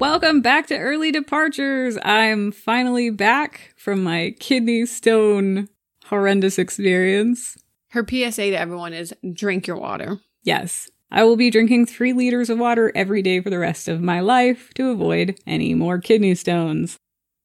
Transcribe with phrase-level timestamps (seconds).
[0.00, 1.98] Welcome back to Early Departures.
[2.02, 5.68] I'm finally back from my kidney stone
[6.06, 7.58] horrendous experience.
[7.90, 10.18] Her PSA to everyone is drink your water.
[10.42, 14.00] Yes, I will be drinking three liters of water every day for the rest of
[14.00, 16.96] my life to avoid any more kidney stones.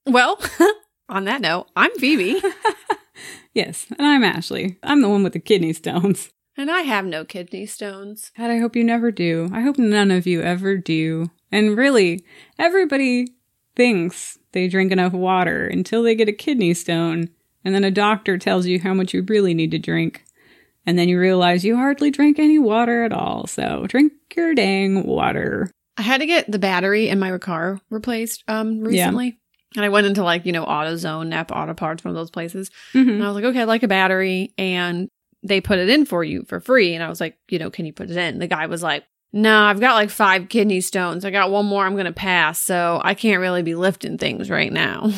[0.06, 0.40] Well,
[1.10, 2.42] on that note, I'm Phoebe.
[3.54, 4.78] Yes, and I'm Ashley.
[4.84, 6.30] I'm the one with the kidney stones.
[6.58, 8.30] and I have no kidney stones.
[8.38, 9.50] God, I hope you never do.
[9.54, 11.32] I hope none of you ever do.
[11.56, 12.26] And really,
[12.60, 13.28] everybody
[13.78, 17.30] thinks they drink enough water until they get a kidney stone,
[17.64, 20.26] and then a doctor tells you how much you really need to drink.
[20.86, 23.48] And then you realize you hardly drink any water at all.
[23.48, 25.72] So drink your dang water.
[25.98, 29.38] I had to get the battery in my car replaced um recently.
[29.78, 32.70] And I went into like, you know, AutoZone, Napa Auto Parts, one of those places.
[32.94, 33.10] Mhm.
[33.16, 34.54] And I was like, okay, I'd like a battery.
[34.58, 35.08] And
[35.42, 36.94] they put it in for you for free.
[36.94, 38.40] And I was like, you know, can you put it in?
[38.40, 41.26] The guy was like, no, I've got like five kidney stones.
[41.26, 42.58] I got one more I'm going to pass.
[42.58, 45.12] So I can't really be lifting things right now.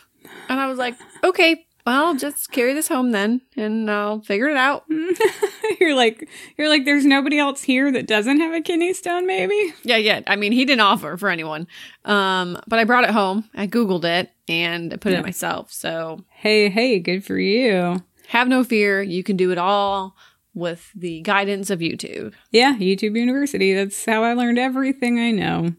[0.50, 4.58] and I was like, okay, well, just carry this home then and I'll figure it
[4.58, 4.84] out.
[5.80, 6.28] you're like,
[6.58, 9.72] you're like, there's nobody else here that doesn't have a kidney stone, maybe?
[9.84, 10.20] Yeah, yeah.
[10.26, 11.66] I mean, he didn't offer for anyone.
[12.04, 13.48] Um, but I brought it home.
[13.54, 15.72] I Googled it and I put it in myself.
[15.72, 18.02] So Hey, hey, good for you.
[18.28, 19.00] have no fear.
[19.00, 20.14] You can do it all
[20.54, 22.34] with the guidance of YouTube.
[22.50, 23.74] Yeah, YouTube University.
[23.74, 25.74] That's how I learned everything I know.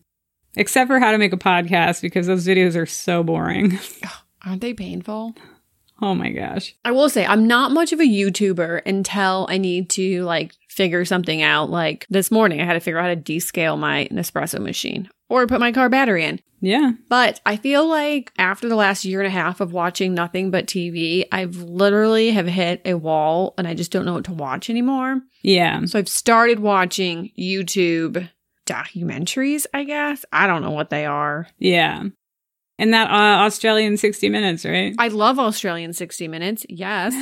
[0.55, 3.79] Except for how to make a podcast because those videos are so boring.
[4.45, 5.35] Aren't they painful?
[6.03, 6.75] oh my gosh.
[6.83, 11.05] I will say I'm not much of a YouTuber until I need to like figure
[11.05, 11.69] something out.
[11.69, 15.47] Like this morning, I had to figure out how to descale my Nespresso machine or
[15.47, 16.39] put my car battery in.
[16.61, 16.91] Yeah.
[17.09, 20.67] But I feel like after the last year and a half of watching nothing but
[20.67, 24.69] TV, I've literally have hit a wall and I just don't know what to watch
[24.69, 25.21] anymore.
[25.41, 25.83] Yeah.
[25.85, 28.29] So I've started watching YouTube
[28.65, 30.23] documentaries, I guess.
[30.31, 31.47] I don't know what they are.
[31.57, 32.03] Yeah.
[32.79, 34.95] And that uh, Australian 60 Minutes, right?
[34.97, 36.65] I love Australian 60 Minutes.
[36.69, 37.13] Yes.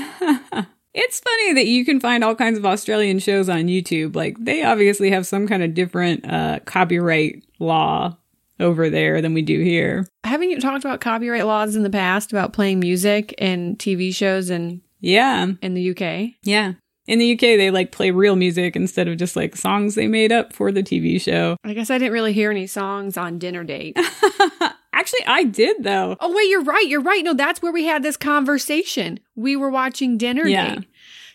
[0.93, 4.15] it's funny that you can find all kinds of Australian shows on YouTube.
[4.15, 8.17] Like, they obviously have some kind of different uh, copyright law
[8.59, 10.05] over there than we do here.
[10.23, 14.49] Haven't you talked about copyright laws in the past about playing music in TV shows
[14.49, 15.47] in Yeah.
[15.61, 16.35] in the UK?
[16.43, 16.73] Yeah.
[17.07, 20.31] In the UK, they like play real music instead of just like songs they made
[20.31, 21.57] up for the TV show.
[21.63, 23.97] I guess I didn't really hear any songs on Dinner Date.
[25.01, 26.15] Actually, I did though.
[26.19, 26.87] oh wait, you're right.
[26.87, 27.23] You're right.
[27.23, 29.19] No, that's where we had this conversation.
[29.35, 30.75] We were watching Dinner Yeah.
[30.75, 30.87] Date.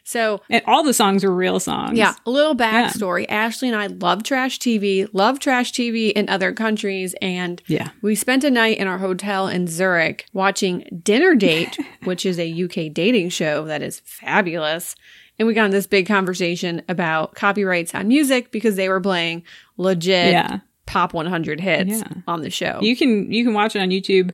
[0.05, 1.99] So And all the songs were real songs.
[1.99, 3.27] Yeah, a little backstory.
[3.29, 7.89] Ashley and I love trash TV, love trash TV in other countries, and Yeah.
[8.03, 12.47] we spent a night in our hotel in Zurich watching Dinner Date, which is a
[12.65, 14.95] UK dating show that is fabulous.
[15.41, 19.43] And we got in this big conversation about copyrights on music because they were playing
[19.77, 20.61] legit Yeah.
[20.87, 22.09] Top 100 hits Yeah.
[22.27, 22.79] on the show.
[22.83, 24.31] You can you can watch it on YouTube.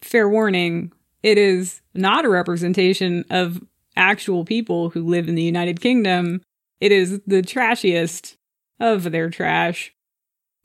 [0.00, 0.92] Fair warning,
[1.22, 3.62] it is not a representation of
[3.96, 6.40] actual people who live in the United Kingdom.
[6.80, 8.36] It is the trashiest
[8.80, 9.94] of their trash.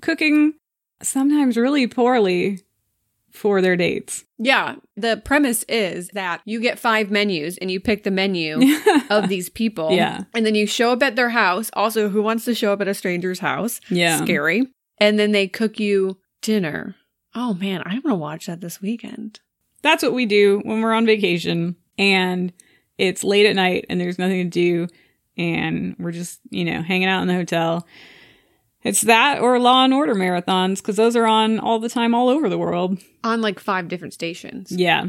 [0.01, 0.53] Cooking
[1.01, 2.63] sometimes really poorly
[3.31, 4.25] for their dates.
[4.39, 8.59] yeah, the premise is that you get five menus and you pick the menu
[9.11, 9.91] of these people.
[9.91, 10.23] Yeah.
[10.33, 11.69] And then you show up at their house.
[11.73, 13.79] Also, who wants to show up at a stranger's house?
[13.89, 14.23] Yeah.
[14.23, 14.67] Scary.
[14.99, 16.95] And then they cook you dinner.
[17.35, 19.39] Oh man, I want to watch that this weekend.
[19.83, 22.51] That's what we do when we're on vacation and
[22.97, 24.87] it's late at night and there's nothing to do
[25.37, 27.85] and we're just, you know, hanging out in the hotel.
[28.83, 32.29] It's that or Law and Order marathons because those are on all the time all
[32.29, 32.99] over the world.
[33.23, 34.71] On like five different stations.
[34.71, 35.07] Yeah.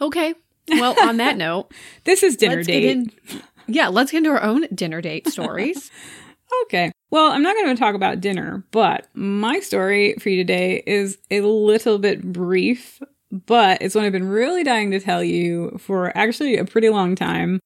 [0.00, 0.34] Okay.
[0.68, 1.72] Well, on that note,
[2.04, 2.80] This is dinner let's date.
[2.80, 3.42] get in.
[3.68, 5.90] Yeah, let's get into our own dinner date stories.
[6.64, 6.92] Okay.
[7.10, 11.18] Well, I'm not going to talk about dinner, but my story for you today is
[11.30, 16.16] a little bit brief, but it's one I've been really dying to tell you for
[16.16, 17.60] actually a pretty long time.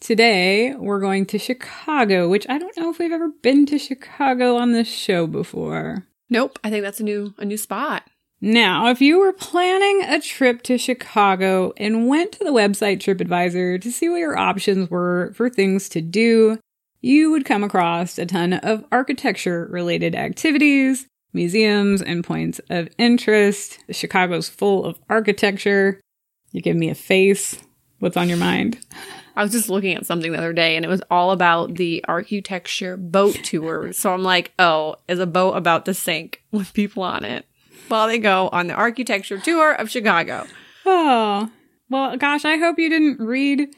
[0.00, 4.56] Today, we're going to Chicago, which I don't know if we've ever been to Chicago
[4.56, 6.06] on this show before.
[6.30, 8.04] nope, I think that's a new a new spot.
[8.40, 13.80] Now, if you were planning a trip to Chicago and went to the website TripAdvisor
[13.82, 16.60] to see what your options were for things to do,
[17.00, 23.78] you would come across a ton of architecture related activities, museums, and points of interest.
[23.90, 26.00] Chicago's full of architecture.
[26.52, 27.58] You give me a face.
[28.00, 28.78] What's on your mind?
[29.36, 32.04] I was just looking at something the other day and it was all about the
[32.08, 33.92] architecture boat tour.
[33.92, 37.46] So I'm like, oh, is a boat about to sink with people on it
[37.86, 40.46] while they go on the architecture tour of Chicago?
[40.84, 41.50] Oh,
[41.88, 43.68] well, gosh, I hope you didn't read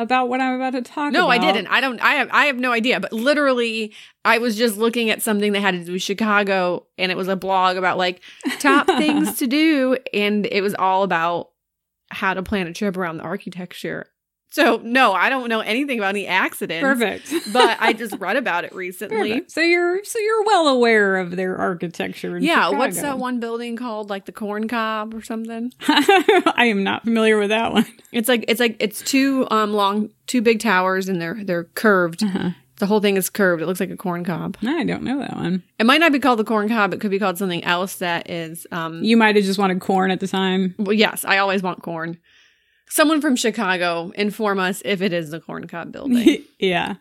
[0.00, 1.40] about what I'm about to talk No, about.
[1.44, 1.66] I didn't.
[1.68, 2.00] I don't.
[2.00, 2.28] I have.
[2.32, 2.98] I have no idea.
[3.00, 3.92] But literally,
[4.24, 7.28] I was just looking at something that had to do with Chicago, and it was
[7.28, 8.20] a blog about like
[8.58, 11.50] top things to do, and it was all about
[12.10, 14.06] how to plan a trip around the architecture.
[14.52, 16.82] So no, I don't know anything about any accidents.
[16.82, 17.52] Perfect.
[17.52, 19.30] but I just read about it recently.
[19.30, 19.50] Perfect.
[19.52, 22.36] So you're so you're well aware of their architecture.
[22.38, 24.10] Yeah, what's that one building called?
[24.10, 25.72] Like the corn cob or something?
[25.88, 27.86] I am not familiar with that one.
[28.12, 32.22] It's like it's like it's two um long two big towers and they're they're curved.
[32.24, 32.50] Uh-huh.
[32.78, 33.62] The whole thing is curved.
[33.62, 34.56] It looks like a corn cob.
[34.62, 35.62] I don't know that one.
[35.78, 36.94] It might not be called the corn cob.
[36.94, 40.10] It could be called something else that is um You might have just wanted corn
[40.10, 40.74] at the time.
[40.78, 42.18] well yes, I always want corn.
[42.90, 46.42] Someone from Chicago inform us if it is the corn cob building.
[46.58, 46.96] yeah.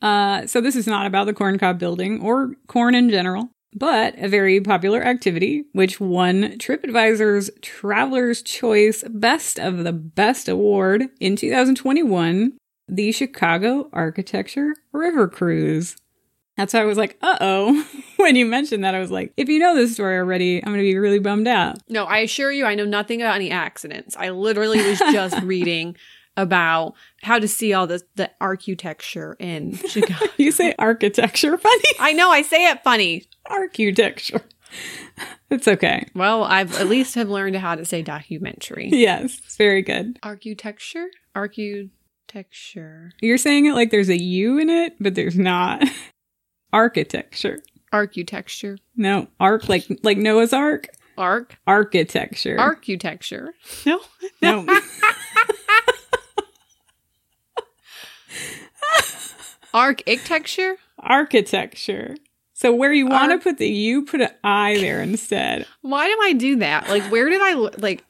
[0.00, 4.14] Uh, so this is not about the corn cob building or corn in general, but
[4.18, 11.36] a very popular activity which won TripAdvisor's Traveler's Choice Best of the Best award in
[11.36, 12.56] 2021,
[12.88, 15.96] the Chicago Architecture River Cruise.
[16.56, 17.86] That's why I was like, uh oh.
[18.16, 20.78] when you mentioned that, I was like, if you know this story already, I'm going
[20.78, 21.78] to be really bummed out.
[21.88, 24.16] no, I assure you I know nothing about any accidents.
[24.16, 25.96] I literally was just reading
[26.38, 30.26] about how to see all the the architecture in Chicago.
[30.36, 31.84] You say architecture funny?
[31.98, 33.24] I know I say it funny.
[33.46, 34.42] architecture.
[35.48, 36.08] It's okay.
[36.14, 38.88] Well, I've at least have learned how to say documentary.
[38.92, 40.18] Yes, it's very good.
[40.22, 41.06] Architecture?
[41.34, 43.12] Architecture.
[43.20, 45.84] You're saying it like there's a U in it, but there's not.
[46.76, 47.60] Architecture.
[47.90, 48.76] Architecture.
[48.96, 50.88] No, arc like like Noah's Ark.
[51.16, 51.56] Arc.
[51.66, 52.60] Architecture.
[52.60, 53.54] Architecture.
[53.86, 54.00] No.
[54.42, 54.66] No.
[59.72, 60.76] Architecture?
[60.98, 62.16] Architecture.
[62.52, 65.66] So where you want to put the U, put an I there instead.
[65.80, 66.88] Why do I do that?
[66.90, 68.04] Like, where did I, like,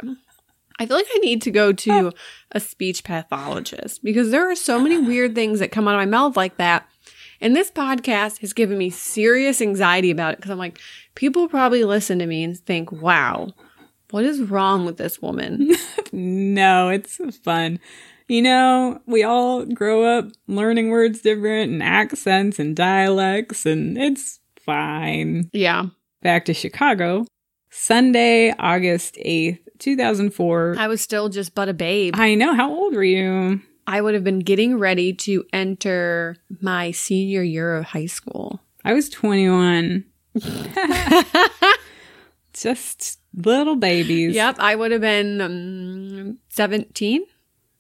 [0.79, 2.13] I feel like I need to go to
[2.53, 6.07] a speech pathologist because there are so many weird things that come out of my
[6.07, 6.89] mouth like that.
[7.41, 10.79] And this podcast has given me serious anxiety about it because I'm like,
[11.15, 13.49] people probably listen to me and think, wow,
[14.11, 15.75] what is wrong with this woman?
[16.13, 17.79] No, it's fun.
[18.29, 24.41] You know, we all grow up learning words different and accents and dialects, and it's
[24.59, 25.51] fine.
[25.53, 25.87] yeah.
[26.23, 27.27] Back to Chicago.
[27.71, 30.77] Sunday, August 8th, 2004.
[30.79, 32.15] I was still just but a babe.
[32.17, 32.55] I know.
[32.55, 33.61] How old were you?
[33.87, 38.61] I would have been getting ready to enter my senior year of high school.
[38.85, 40.05] I was 21.
[42.53, 44.35] Just little babies.
[44.35, 47.25] Yep, I would have been um, 17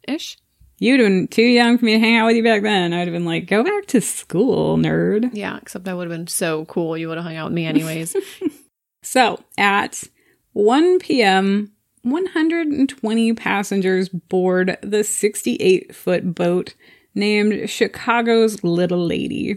[0.08, 0.38] ish.
[0.79, 2.93] You'd have been too young for me to hang out with you back then.
[2.93, 5.31] I'd have been like, go back to school, nerd.
[5.32, 6.99] Yeah, except I would have been so cool.
[6.99, 8.14] You would have hung out with me anyways.
[9.06, 10.02] So at
[10.52, 11.70] 1 p.m.,
[12.06, 16.75] 120 passengers board the 68 foot boat
[17.14, 19.56] named Chicago's Little Lady,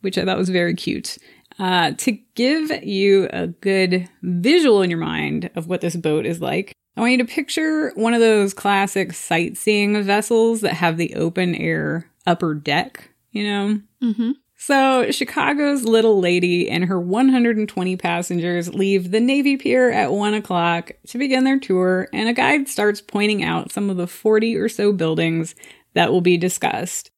[0.00, 1.18] which I thought was very cute.
[1.58, 6.40] Uh, to give you a good visual in your mind of what this boat is
[6.40, 11.16] like, I want you to picture one of those classic sightseeing vessels that have the
[11.16, 13.80] open air upper deck, you know?
[14.02, 14.30] mm-hmm.
[14.60, 20.90] So, Chicago's Little Lady and her 120 passengers leave the Navy Pier at 1 o'clock
[21.06, 24.68] to begin their tour, and a guide starts pointing out some of the 40 or
[24.68, 25.54] so buildings
[25.94, 27.12] that will be discussed.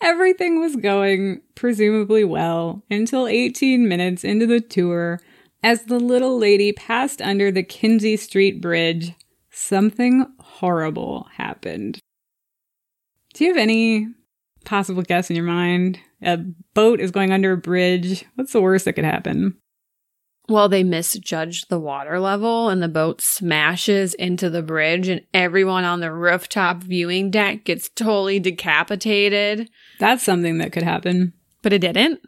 [0.00, 5.20] Everything was going presumably well until 18 minutes into the tour.
[5.62, 9.12] As the little lady passed under the Kinzie Street Bridge,
[9.50, 11.98] something horrible happened.
[13.34, 14.08] Do you have any
[14.64, 15.98] possible guess in your mind?
[16.22, 16.38] A
[16.74, 18.24] boat is going under a bridge.
[18.34, 19.58] What's the worst that could happen?
[20.48, 25.84] Well, they misjudge the water level and the boat smashes into the bridge, and everyone
[25.84, 29.70] on the rooftop viewing deck gets totally decapitated.
[30.00, 31.32] That's something that could happen.
[31.62, 32.20] But it didn't.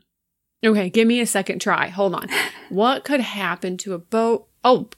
[0.64, 1.88] Okay, give me a second try.
[1.88, 2.28] Hold on.
[2.70, 4.46] what could happen to a boat?
[4.62, 4.88] Oh,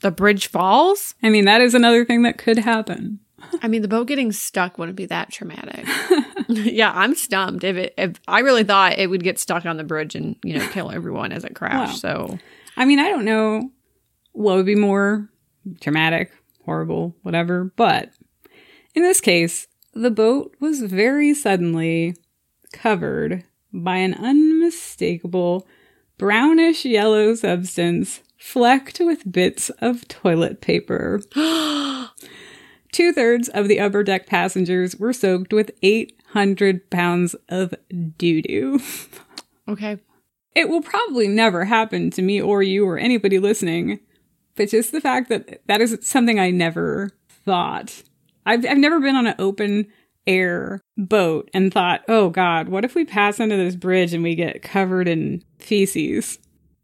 [0.00, 1.14] the bridge falls?
[1.22, 3.20] I mean, that is another thing that could happen.
[3.62, 5.86] I mean, the boat getting stuck wouldn't be that traumatic.
[6.48, 7.64] yeah, I'm stumped.
[7.64, 10.58] If it, if I really thought it would get stuck on the bridge and you
[10.58, 12.00] know kill everyone as it crashed.
[12.00, 12.38] So
[12.76, 13.70] I mean, I don't know
[14.32, 15.28] what would be more
[15.80, 16.32] traumatic,
[16.64, 18.10] horrible, whatever, but
[18.94, 22.16] in this case, the boat was very suddenly
[22.72, 25.66] covered by an unmistakable
[26.18, 31.20] brownish yellow substance flecked with bits of toilet paper.
[32.92, 37.74] Two thirds of the upper deck passengers were soaked with 800 pounds of
[38.18, 38.80] doo doo.
[39.68, 39.98] okay,
[40.54, 44.00] It will probably never happen to me or you or anybody listening,
[44.56, 48.02] but just the fact that that is something I never thought.
[48.44, 49.86] I've, I've never been on an open
[50.26, 54.34] air boat and thought, oh God, what if we pass under this bridge and we
[54.34, 56.38] get covered in feces?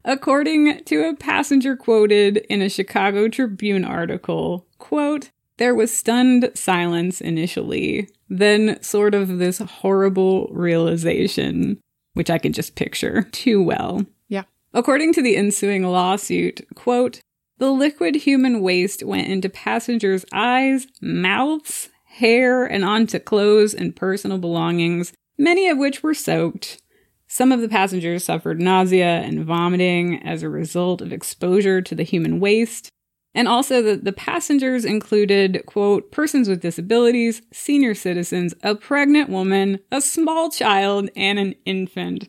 [0.05, 7.21] According to a passenger quoted in a Chicago Tribune article, quote, there was stunned silence
[7.21, 11.79] initially, then sort of this horrible realization,
[12.13, 14.05] which I can just picture too well.
[14.27, 14.43] Yeah.
[14.73, 17.21] According to the ensuing lawsuit, quote,
[17.59, 24.37] the liquid human waste went into passengers' eyes, mouths, hair, and onto clothes and personal
[24.37, 26.81] belongings, many of which were soaked.
[27.27, 32.03] Some of the passengers suffered nausea and vomiting as a result of exposure to the
[32.03, 32.89] human waste.
[33.37, 39.79] And also, the, the passengers included, quote, persons with disabilities, senior citizens, a pregnant woman,
[39.91, 42.27] a small child, and an infant.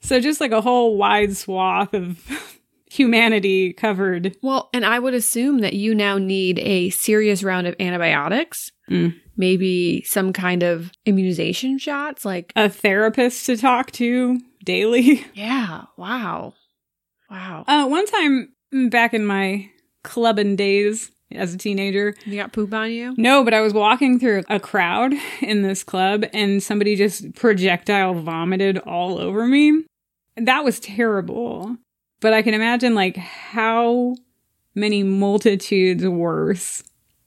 [0.00, 2.18] So, just like a whole wide swath of
[2.90, 4.36] humanity covered.
[4.42, 9.14] Well, and I would assume that you now need a serious round of antibiotics, Mm.
[9.36, 12.24] maybe some kind of immunization shots.
[12.24, 15.24] Like, A therapist to talk to daily.
[15.34, 16.54] yeah, wow.
[17.30, 17.64] Wow.
[17.68, 18.48] Uh, one time
[18.90, 19.70] back in my
[20.02, 23.14] clubbing days as a teenager, You got poop on you?
[23.16, 28.14] no, but I was walking through a crowd in this club and somebody just projectile
[28.14, 29.84] vomited all over me.
[30.36, 31.76] That was terrible.
[32.20, 34.14] But I can imagine like how
[34.74, 36.82] many multitudes worse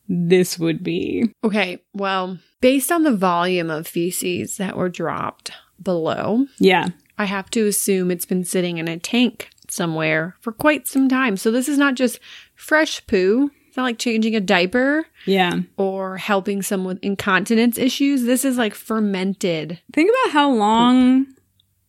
[0.09, 1.31] this would be.
[1.43, 5.51] Okay, well, based on the volume of feces that were dropped
[5.81, 6.89] below, Yeah.
[7.17, 11.37] I have to assume it's been sitting in a tank somewhere for quite some time.
[11.37, 12.19] So this is not just
[12.63, 13.51] fresh poo.
[13.67, 15.61] It's not like changing a diaper Yeah.
[15.77, 18.23] or helping someone with incontinence issues.
[18.23, 19.79] This is like fermented.
[19.91, 21.25] Think about how long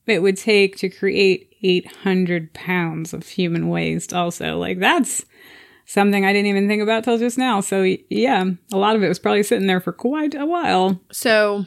[0.06, 4.58] it would take to create 800 pounds of human waste, also.
[4.58, 5.24] Like, that's
[5.86, 7.60] something I didn't even think about till just now.
[7.60, 11.00] So, yeah, a lot of it was probably sitting there for quite a while.
[11.12, 11.66] So,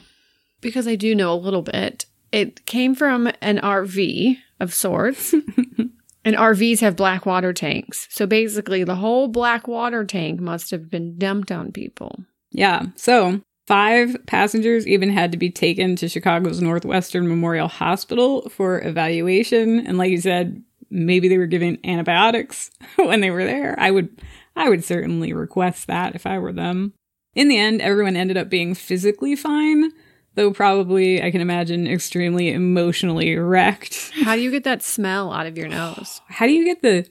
[0.60, 5.32] because I do know a little bit, it came from an RV of sorts.
[6.24, 8.06] and RVs have black water tanks.
[8.10, 12.24] So basically, the whole black water tank must have been dumped on people.
[12.50, 12.86] Yeah.
[12.96, 19.86] So, five passengers even had to be taken to Chicago's Northwestern Memorial Hospital for evaluation.
[19.86, 23.74] And, like you said, maybe they were given antibiotics when they were there.
[23.78, 24.20] I would,
[24.56, 26.94] I would certainly request that if I were them.
[27.34, 29.92] In the end, everyone ended up being physically fine,
[30.38, 34.12] though probably I can imagine extremely emotionally wrecked.
[34.22, 36.20] How do you get that smell out of your nose?
[36.28, 37.06] How do you get the,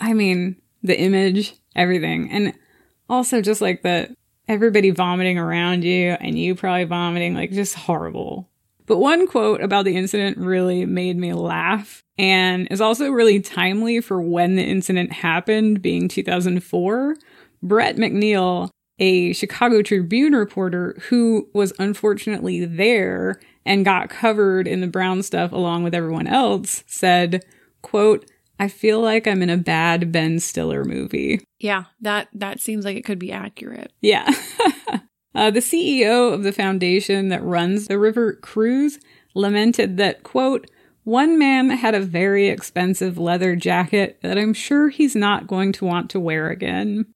[0.00, 2.54] I mean, the image, everything, and
[3.10, 4.16] also just like the
[4.48, 8.48] everybody vomiting around you and you probably vomiting, like just horrible.
[8.86, 14.00] But one quote about the incident really made me laugh and is also really timely
[14.00, 17.16] for when the incident happened, being 2004.
[17.62, 24.86] Brett McNeil, a Chicago Tribune reporter who was unfortunately there and got covered in the
[24.86, 27.44] brown stuff along with everyone else, said,
[27.82, 31.44] quote, I feel like I'm in a bad Ben Stiller movie.
[31.58, 33.92] Yeah, that that seems like it could be accurate.
[34.00, 34.30] Yeah.
[35.34, 39.00] uh, the CEO of the foundation that runs the river cruise
[39.34, 40.70] lamented that, quote,
[41.02, 45.84] one man had a very expensive leather jacket that I'm sure he's not going to
[45.84, 47.06] want to wear again.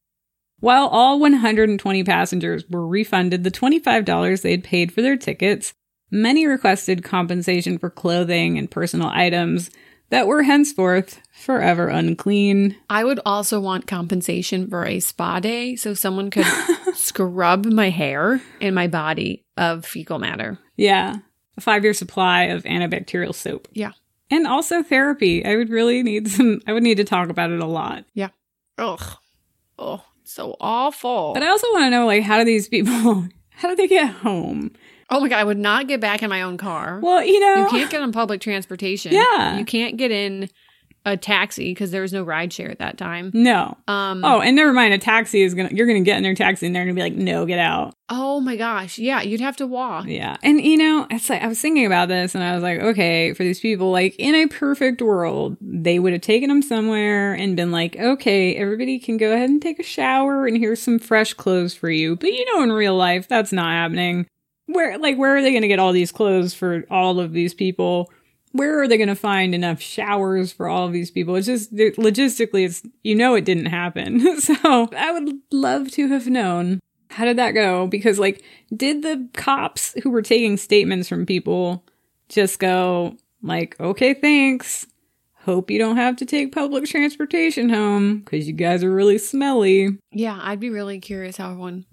[0.60, 5.72] While all 120 passengers were refunded the $25 they had paid for their tickets,
[6.10, 9.70] many requested compensation for clothing and personal items
[10.10, 12.76] that were henceforth forever unclean.
[12.88, 16.46] I would also want compensation for a spa day so someone could
[16.94, 20.58] scrub my hair and my body of fecal matter.
[20.76, 21.18] Yeah,
[21.56, 23.68] a five year supply of antibacterial soap.
[23.72, 23.92] Yeah.
[24.30, 25.44] And also therapy.
[25.44, 28.04] I would really need some, I would need to talk about it a lot.
[28.14, 28.30] Yeah.
[28.78, 29.16] Ugh.
[29.78, 30.04] Oh,
[30.38, 31.32] so awful.
[31.34, 34.08] But I also want to know, like, how do these people, how do they get
[34.10, 34.70] home?
[35.10, 37.00] oh my god, I would not get back in my own car.
[37.02, 39.12] Well, you know, You can't get on public transportation.
[39.20, 39.58] Yeah.
[39.58, 40.50] You can't get in
[41.06, 43.30] a taxi because there was no ride share at that time.
[43.32, 43.76] no.
[43.86, 44.92] Um Oh, and never mind.
[44.94, 47.14] A taxi is gonna, you're gonna get in their taxi and they're gonna be like,
[47.14, 47.94] no, get out.
[48.10, 48.98] oh my gosh.
[48.98, 50.06] Yeah, you'd have to walk.
[50.06, 50.36] Yeah.
[50.42, 53.32] And you know, it's like I was thinking about this and I was like, okay,
[53.32, 57.56] for these people, like in a perfect world, they would have taken them somewhere and
[57.56, 61.32] been like, okay, everybody can go ahead and take a shower and here's some fresh
[61.34, 62.16] clothes for you.
[62.16, 64.26] But you know, in real life, that's not happening.
[64.70, 67.54] Where, like, where are they going to get all these clothes for all of these
[67.54, 68.12] people?
[68.52, 71.36] Where are they going to find enough showers for all of these people?
[71.36, 74.40] It's just logistically, it's, you know, it didn't happen.
[74.40, 77.86] so I would love to have known how did that go?
[77.86, 78.42] Because, like,
[78.74, 81.84] did the cops who were taking statements from people
[82.28, 84.86] just go, like, okay, thanks.
[85.42, 89.98] Hope you don't have to take public transportation home because you guys are really smelly.
[90.12, 91.86] Yeah, I'd be really curious how everyone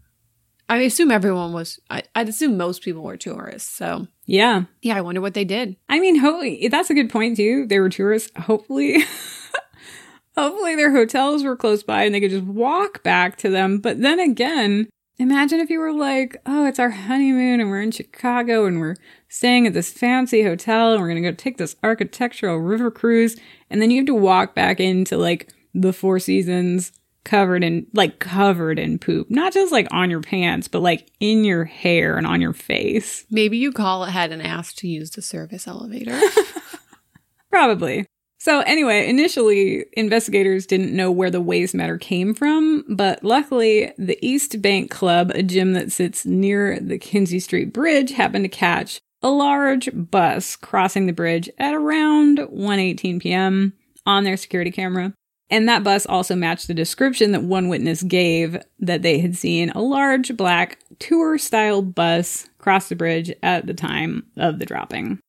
[0.68, 1.80] I assume everyone was.
[1.90, 3.70] I, I'd assume most people were tourists.
[3.70, 4.64] So Yeah.
[4.82, 5.78] yeah, I wonder what they did.
[5.88, 7.68] I mean, hopefully, that's a good point too.
[7.68, 8.32] They were tourists.
[8.38, 9.04] Hopefully,
[10.38, 13.80] hopefully their hotels were close by and they could just walk back to them.
[13.80, 17.92] But then again, imagine if you were like, oh, it's our honeymoon and we're in
[17.92, 18.96] Chicago and we're
[19.30, 23.38] staying at this fancy hotel and we're going to go take this architectural river cruise.
[23.70, 26.92] And then you have to walk back into like the Four Seasons
[27.26, 31.44] covered in like covered in poop, not just like on your pants, but like in
[31.44, 33.26] your hair and on your face.
[33.30, 36.18] Maybe you call ahead and ask to use the service elevator.
[37.50, 38.06] Probably.
[38.40, 44.20] So, anyway, initially, investigators didn't know where the waste matter came from, but luckily, the
[44.22, 49.00] East Bank Club, a gym that sits near the Kinzie Street Bridge, happened to catch
[49.24, 53.74] a large bus crossing the bridge at around 1:18 p.m.
[54.06, 55.14] on their security camera.
[55.50, 59.70] And that bus also matched the description that one witness gave that they had seen
[59.72, 65.20] a large black tour style bus cross the bridge at the time of the dropping.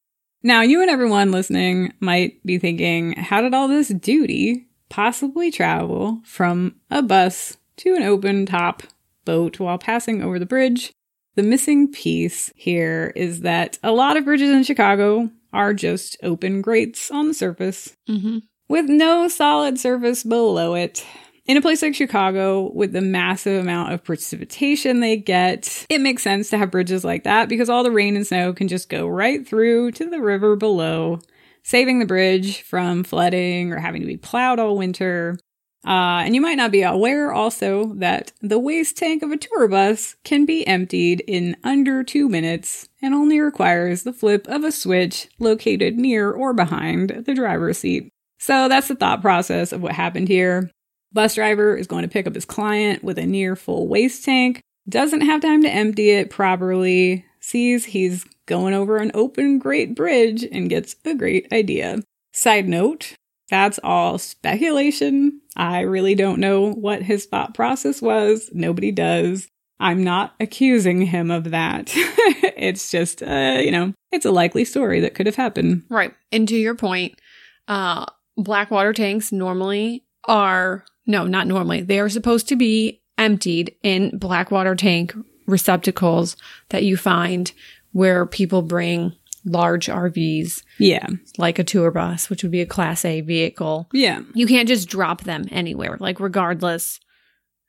[0.42, 6.20] Now, you and everyone listening might be thinking, how did all this duty possibly travel
[6.24, 8.84] from a bus to an open top
[9.24, 10.92] boat while passing over the bridge?
[11.34, 16.62] The missing piece here is that a lot of bridges in Chicago are just open
[16.62, 18.38] grates on the surface mm-hmm.
[18.68, 21.04] With no solid surface below it.
[21.46, 26.24] In a place like Chicago, with the massive amount of precipitation they get, it makes
[26.24, 29.06] sense to have bridges like that because all the rain and snow can just go
[29.06, 31.20] right through to the river below,
[31.62, 35.38] saving the bridge from flooding or having to be plowed all winter.
[35.86, 39.68] Uh, and you might not be aware also that the waste tank of a tour
[39.68, 44.72] bus can be emptied in under two minutes and only requires the flip of a
[44.72, 48.12] switch located near or behind the driver's seat.
[48.46, 50.70] So that's the thought process of what happened here.
[51.12, 54.60] Bus driver is going to pick up his client with a near full waste tank,
[54.88, 60.44] doesn't have time to empty it properly, sees he's going over an open grate bridge,
[60.44, 62.04] and gets a great idea.
[62.34, 63.14] Side note,
[63.50, 65.40] that's all speculation.
[65.56, 68.48] I really don't know what his thought process was.
[68.52, 69.48] Nobody does.
[69.80, 71.90] I'm not accusing him of that.
[71.96, 75.82] it's just, uh, you know, it's a likely story that could have happened.
[75.88, 76.14] Right.
[76.30, 77.18] And to your point,
[77.66, 78.06] uh,
[78.36, 81.82] black water tanks normally are, no, not normally.
[81.82, 85.14] They are supposed to be emptied in black water tank
[85.46, 86.36] receptacles
[86.70, 87.52] that you find
[87.92, 91.06] where people bring large RVs, Yeah.
[91.38, 93.88] like a tour bus, which would be a class A vehicle.
[93.92, 94.22] Yeah.
[94.34, 96.98] You can't just drop them anywhere, like regardless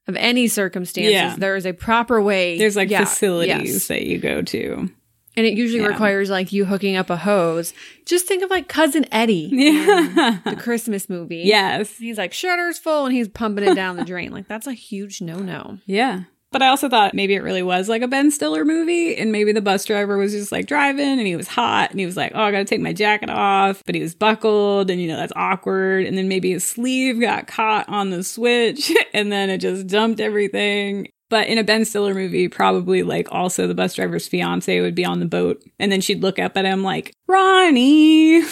[0.07, 1.13] of any circumstances.
[1.13, 1.35] Yeah.
[1.37, 2.57] There is a proper way.
[2.57, 3.87] There's like Yeah, facilities yes.
[3.87, 4.89] that you go to.
[5.37, 5.87] And it usually Yeah.
[5.87, 7.73] requires like you hooking up a hose.
[8.05, 10.39] Just think of like cousin Eddie, Yeah.
[10.43, 11.43] the Christmas movie.
[11.45, 11.95] yes.
[11.97, 14.31] He's like shutter's full and he's pumping it down the drain.
[14.31, 15.77] Like that's a huge no no.
[15.85, 16.21] Yeah.
[16.49, 19.51] But I also thought maybe it really was like a Ben Stiller movie, and maybe
[19.51, 22.31] the bus driver was just like driving and he was hot and he was like,
[22.33, 25.33] Oh, I gotta take my jacket off, but he was buckled and you know, that's
[25.35, 26.05] awkward.
[26.05, 30.21] And then maybe his sleeve got caught on the switch and then it just dumped
[30.21, 31.09] everything.
[31.29, 35.05] But in a Ben Stiller movie, probably like also the bus driver's fiance would be
[35.05, 38.43] on the boat and then she'd look up at him like, Ronnie.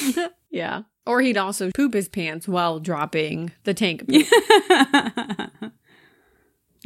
[0.55, 0.83] Yeah.
[1.05, 4.05] Or he'd also poop his pants while dropping the tank.
[4.07, 5.51] the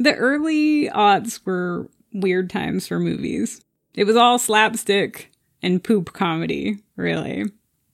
[0.06, 3.60] early aughts were weird times for movies.
[3.94, 5.30] It was all slapstick
[5.62, 7.44] and poop comedy, really.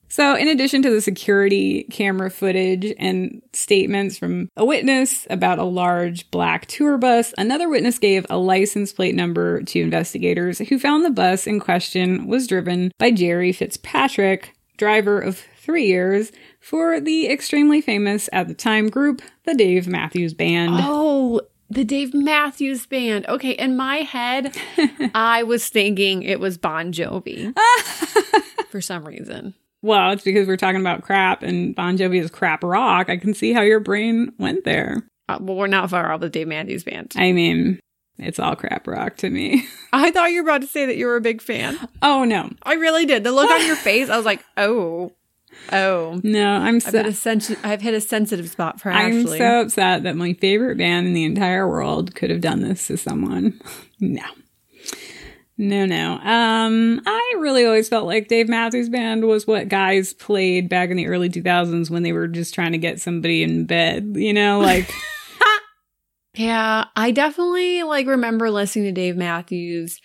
[0.09, 5.63] So, in addition to the security camera footage and statements from a witness about a
[5.63, 11.03] large black tour bus, another witness gave a license plate number to investigators who found
[11.03, 17.29] the bus in question was driven by Jerry Fitzpatrick, driver of three years for the
[17.29, 20.71] extremely famous at the time group, the Dave Matthews Band.
[20.75, 23.25] Oh, the Dave Matthews Band.
[23.27, 24.55] Okay, in my head,
[25.13, 27.53] I was thinking it was Bon Jovi
[28.69, 29.53] for some reason.
[29.81, 33.09] Well, it's because we're talking about crap and Bon Jovi is crap rock.
[33.09, 35.03] I can see how your brain went there.
[35.29, 37.13] Uh, well, we're not far off the Dave Matthews Band.
[37.15, 37.79] I mean,
[38.17, 39.67] it's all crap rock to me.
[39.93, 41.77] I thought you were about to say that you were a big fan.
[42.01, 43.23] Oh no, I really did.
[43.23, 45.11] The look on your face, I was like, oh,
[45.71, 46.19] oh.
[46.23, 49.19] no, I'm I've hit so a sen- I've hit a sensitive spot for actually.
[49.19, 49.37] I'm Ashley.
[49.37, 52.97] so upset that my favorite band in the entire world could have done this to
[52.97, 53.59] someone.
[53.99, 54.21] No.
[55.57, 56.19] No, no.
[56.19, 60.97] Um, I really always felt like Dave Matthews Band was what guys played back in
[60.97, 64.59] the early 2000s when they were just trying to get somebody in bed, you know,
[64.59, 64.91] like
[66.35, 69.99] yeah, I definitely like remember listening to Dave Matthews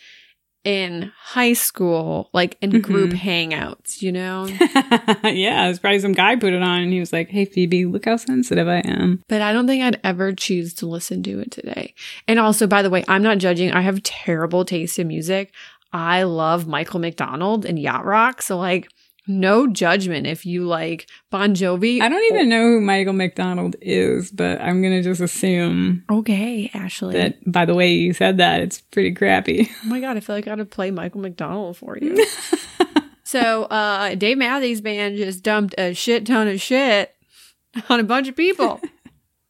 [0.64, 2.82] in high school, like in Mhm.
[2.82, 4.46] group hangouts, you know?
[5.24, 8.04] yeah, it's probably some guy put it on and he was like, Hey Phoebe, look
[8.04, 9.22] how sensitive I am.
[9.28, 11.94] but I don't think I'd ever choose to listen to it today.
[12.28, 13.72] And also, by the way, I'm not judging.
[13.72, 15.52] I have terrible taste in music.
[15.92, 18.40] I love Michael McDonald and Yacht Rock.
[18.40, 18.88] So, like,
[19.26, 22.00] no judgment if you like Bon Jovi.
[22.00, 27.14] I don't even know who Michael McDonald is, but I'm gonna just assume Okay, Ashley.
[27.14, 29.70] that by the way you said that, it's pretty crappy.
[29.84, 32.26] oh my God, I feel like I gotta play Michael McDonald for you.
[33.24, 37.14] so, uh, Dave Matthews Band just dumped a shit ton of shit
[37.88, 38.80] on a bunch of people.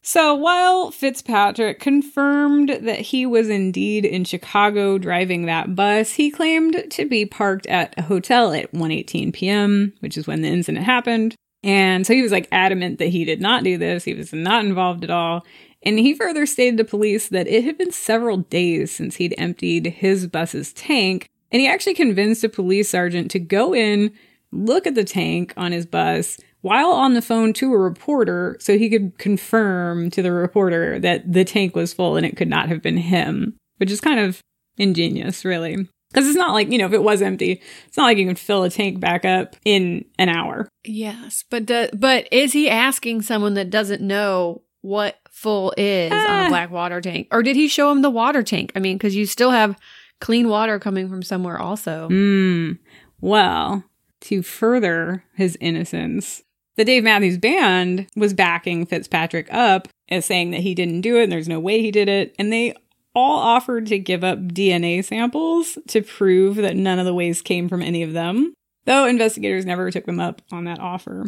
[0.05, 6.87] So while Fitzpatrick confirmed that he was indeed in Chicago driving that bus, he claimed
[6.91, 11.37] to be parked at a hotel at 1:18 p.m., which is when the incident happened.
[11.63, 14.03] And so he was like adamant that he did not do this.
[14.05, 15.47] He was not involved at all.
[15.85, 19.87] And he further stated to police that it had been several days since he'd emptied
[19.87, 21.29] his bus's tank.
[21.53, 24.13] And he actually convinced a police sergeant to go in,
[24.51, 28.79] look at the tank on his bus while on the phone to a reporter so
[28.79, 32.69] he could confirm to the reporter that the tank was full and it could not
[32.69, 34.41] have been him, which is kind of
[34.79, 35.87] ingenious, really.
[36.11, 38.37] Because it's not like, you know, if it was empty, it's not like you can
[38.37, 40.69] fill a tank back up in an hour.
[40.85, 46.19] Yes, but do, but is he asking someone that doesn't know what full is on
[46.19, 46.47] Ah.
[46.47, 48.73] a black water tank, or did he show him the water tank?
[48.77, 49.79] I mean, because you still have
[50.21, 52.09] clean water coming from somewhere, also.
[52.09, 52.73] Hmm.
[53.21, 53.85] Well,
[54.23, 56.43] to further his innocence,
[56.77, 61.25] the Dave Matthews Band was backing Fitzpatrick up as saying that he didn't do it
[61.25, 62.35] and there's no way he did it.
[62.39, 62.75] And they
[63.15, 67.69] all offered to give up DNA samples to prove that none of the waste came
[67.69, 68.55] from any of them,
[68.85, 71.27] though investigators never took them up on that offer.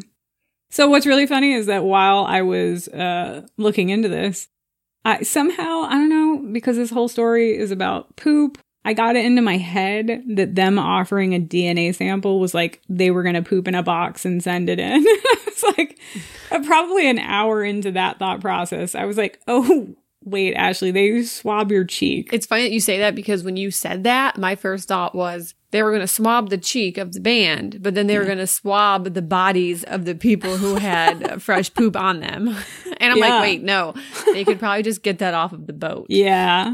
[0.71, 4.49] So, what's really funny is that while I was uh, looking into this,
[5.05, 9.25] I somehow, I don't know, because this whole story is about poop, I got it
[9.25, 13.43] into my head that them offering a DNA sample was like they were going to
[13.43, 15.03] poop in a box and send it in.
[15.07, 15.99] it's like
[16.51, 18.95] uh, probably an hour into that thought process.
[18.95, 22.31] I was like, oh, wait, Ashley, they swab your cheek.
[22.33, 25.55] It's funny that you say that because when you said that, my first thought was
[25.71, 28.39] they were going to swab the cheek of the band, but then they were going
[28.39, 32.55] to swab the bodies of the people who had fresh poop on them.
[33.01, 33.29] And I'm Yeah.
[33.29, 33.93] like, wait, no,
[34.33, 36.07] they could probably just get that off of the boat.
[36.09, 36.73] Yeah.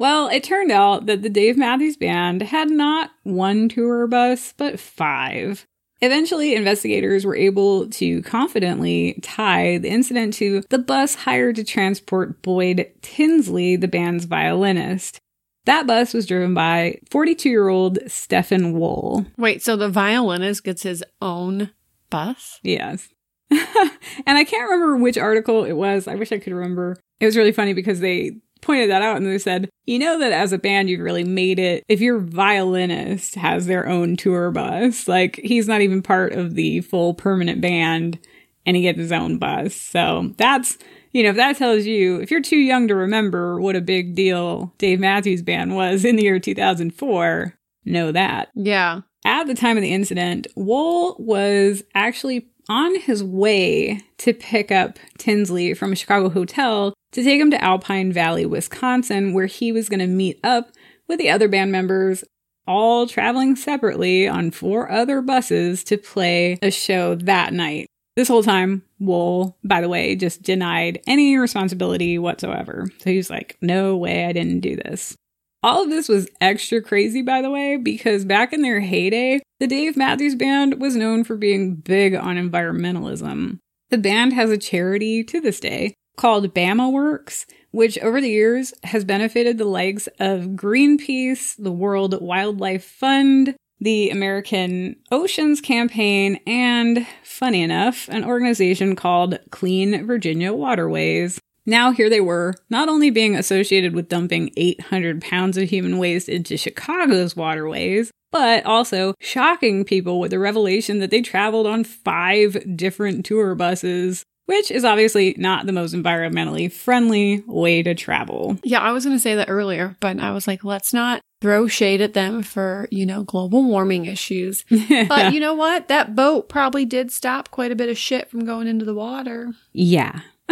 [0.00, 4.80] Well, it turned out that the Dave Matthews Band had not one tour bus, but
[4.80, 5.66] five.
[6.00, 12.40] Eventually, investigators were able to confidently tie the incident to the bus hired to transport
[12.40, 15.18] Boyd Tinsley, the band's violinist.
[15.66, 19.26] That bus was driven by 42 year old Stephen Wohl.
[19.36, 21.72] Wait, so the violinist gets his own
[22.08, 22.58] bus?
[22.62, 23.10] Yes.
[23.50, 26.08] and I can't remember which article it was.
[26.08, 26.98] I wish I could remember.
[27.20, 30.32] It was really funny because they pointed that out and they said, you know, that
[30.32, 31.84] as a band, you've really made it.
[31.88, 36.80] If your violinist has their own tour bus, like he's not even part of the
[36.80, 38.18] full permanent band
[38.66, 39.74] and he gets his own bus.
[39.74, 40.78] So that's,
[41.12, 44.14] you know, if that tells you, if you're too young to remember what a big
[44.14, 48.48] deal Dave Matthews Band was in the year 2004, know that.
[48.54, 49.00] Yeah.
[49.24, 54.98] At the time of the incident, Wohl was actually on his way to pick up
[55.18, 59.88] Tinsley from a Chicago hotel to take him to Alpine Valley, Wisconsin, where he was
[59.88, 60.70] going to meet up
[61.08, 62.24] with the other band members,
[62.66, 67.86] all traveling separately on four other buses to play a show that night.
[68.16, 72.86] This whole time, Wohl, by the way, just denied any responsibility whatsoever.
[72.98, 75.16] So he was like, no way, I didn't do this.
[75.62, 79.66] All of this was extra crazy, by the way, because back in their heyday, the
[79.66, 83.58] Dave Matthews Band was known for being big on environmentalism.
[83.90, 88.74] The band has a charity to this day called Bama Works, which over the years
[88.84, 97.06] has benefited the likes of Greenpeace, the World Wildlife Fund, the American Oceans Campaign, and,
[97.24, 101.40] funny enough, an organization called Clean Virginia Waterways.
[101.64, 106.28] Now, here they were, not only being associated with dumping 800 pounds of human waste
[106.28, 112.76] into Chicago's waterways, but also shocking people with the revelation that they traveled on five
[112.76, 118.58] different tour buses, which is obviously not the most environmentally friendly way to travel.
[118.64, 121.68] Yeah, I was going to say that earlier, but I was like, let's not throw
[121.68, 124.64] shade at them for, you know, global warming issues.
[125.08, 125.86] But you know what?
[125.86, 129.52] That boat probably did stop quite a bit of shit from going into the water.
[129.72, 130.22] Yeah.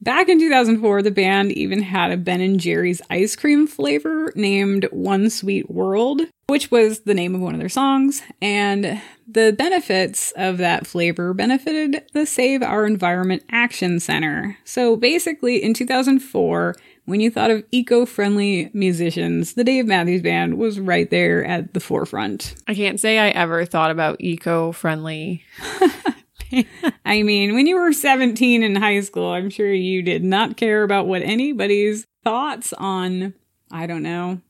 [0.00, 4.86] Back in 2004, the band even had a Ben and Jerry's ice cream flavor named
[4.92, 8.22] One Sweet World, which was the name of one of their songs.
[8.40, 14.56] And the benefits of that flavor benefited the Save Our Environment Action Center.
[14.64, 20.58] So basically, in 2004, when you thought of eco friendly musicians, the Dave Matthews Band
[20.58, 22.54] was right there at the forefront.
[22.68, 25.42] I can't say I ever thought about eco friendly.
[27.04, 30.84] I mean, when you were 17 in high school, I'm sure you did not care
[30.84, 33.34] about what anybody's thoughts on,
[33.72, 34.40] I don't know,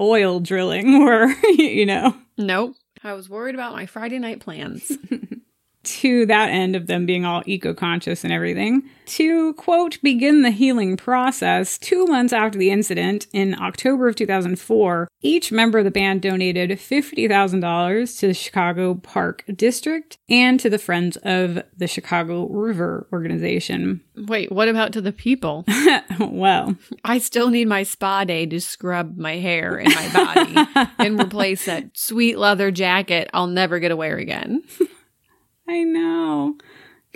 [0.00, 2.16] oil drilling were, you know.
[2.38, 2.76] Nope.
[3.04, 4.90] I was worried about my Friday night plans.
[5.86, 10.50] to that end of them being all eco conscious and everything, to quote, begin the
[10.50, 15.90] healing process two months after the incident in October of 2004, each member of the
[15.90, 22.46] band donated $50,000 to the Chicago Park District and to the Friends of the Chicago
[22.48, 24.00] River organization.
[24.16, 25.64] Wait, what about to the people?
[26.20, 31.20] well, I still need my spa day to scrub my hair and my body and
[31.20, 34.62] replace that sweet leather jacket I'll never get to wear again.
[35.68, 36.56] I know.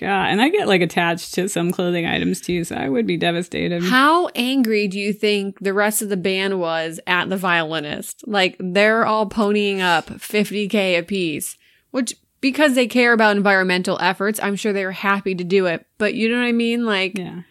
[0.00, 3.18] God, and I get like attached to some clothing items too, so I would be
[3.18, 3.82] devastated.
[3.82, 8.26] How angry do you think the rest of the band was at the violinist?
[8.26, 11.58] Like they're all ponying up 50k a piece,
[11.90, 15.84] which because they care about environmental efforts, I'm sure they're happy to do it.
[15.98, 16.86] But you know what I mean?
[16.86, 17.42] Like Yeah.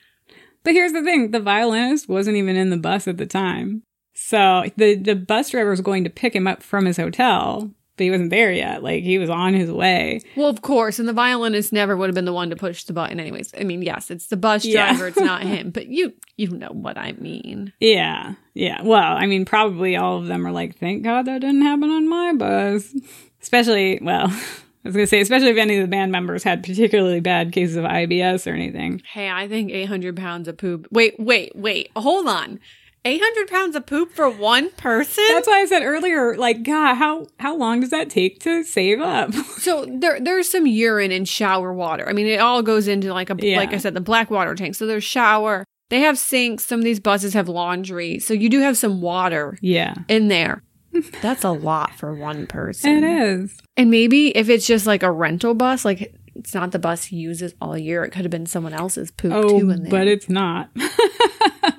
[0.64, 3.84] But here's the thing, the violinist wasn't even in the bus at the time.
[4.16, 8.06] So the the bus driver was going to pick him up from his hotel, but
[8.06, 8.82] he wasn't there yet.
[8.82, 10.22] Like he was on his way.
[10.38, 12.94] Well, of course, and the violinist never would have been the one to push the
[12.94, 13.52] button anyways.
[13.60, 14.88] I mean, yes, it's the bus Yeah.
[14.94, 17.74] driver, it's not him, but you you know what I mean.
[17.82, 18.36] Yeah.
[18.54, 18.82] Yeah.
[18.82, 22.08] Well, I mean, probably all of them are like, thank God that didn't happen on
[22.08, 22.96] my bus.
[23.42, 24.28] Especially, well,
[24.86, 27.52] I was going to say, especially if any of the band members had particularly bad
[27.52, 29.02] cases of IBS or anything.
[29.12, 30.88] Hey, I think 800 pounds of poop.
[30.92, 31.90] Wait, wait, wait.
[31.98, 32.60] Hold on.
[33.06, 35.24] 800 pounds of poop for one person?
[35.30, 39.00] That's why I said earlier, like, God, how how long does that take to save
[39.02, 39.34] up?
[39.60, 42.08] so there there's some urine in shower water.
[42.08, 43.58] I mean, it all goes into like a Yeah.
[43.58, 44.76] like I said, the black water tank.
[44.76, 45.64] So there's shower.
[45.90, 46.66] They have sinks.
[46.66, 48.20] Some of these buses have laundry.
[48.20, 50.62] So you do have some water yeah, in there.
[51.22, 53.04] That's a lot for one person.
[53.04, 53.58] it is.
[53.78, 57.16] And maybe if it's just like a rental bus, like it's not the bus he
[57.16, 58.04] uses all year.
[58.04, 59.90] It could have been someone else's poop Oh, too in there.
[59.92, 60.70] but it's not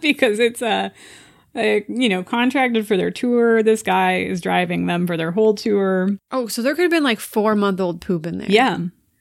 [0.02, 0.92] because it's a,
[1.54, 3.62] a you know contracted for their tour.
[3.62, 6.10] This guy is driving them for their whole tour.
[6.30, 8.50] oh, so there could have been like four month old poop in there.
[8.50, 8.78] Yeah.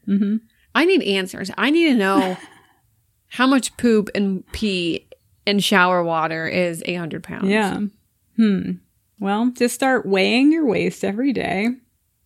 [0.08, 0.38] Mm-hmm.
[0.76, 1.52] I need answers.
[1.58, 2.38] I need to know
[3.28, 5.08] how much poop and pee
[5.46, 7.48] and shower water is 800 pounds.
[7.48, 7.80] Yeah.
[8.36, 8.72] Hmm.
[9.20, 11.70] Well, just start weighing your waste every day.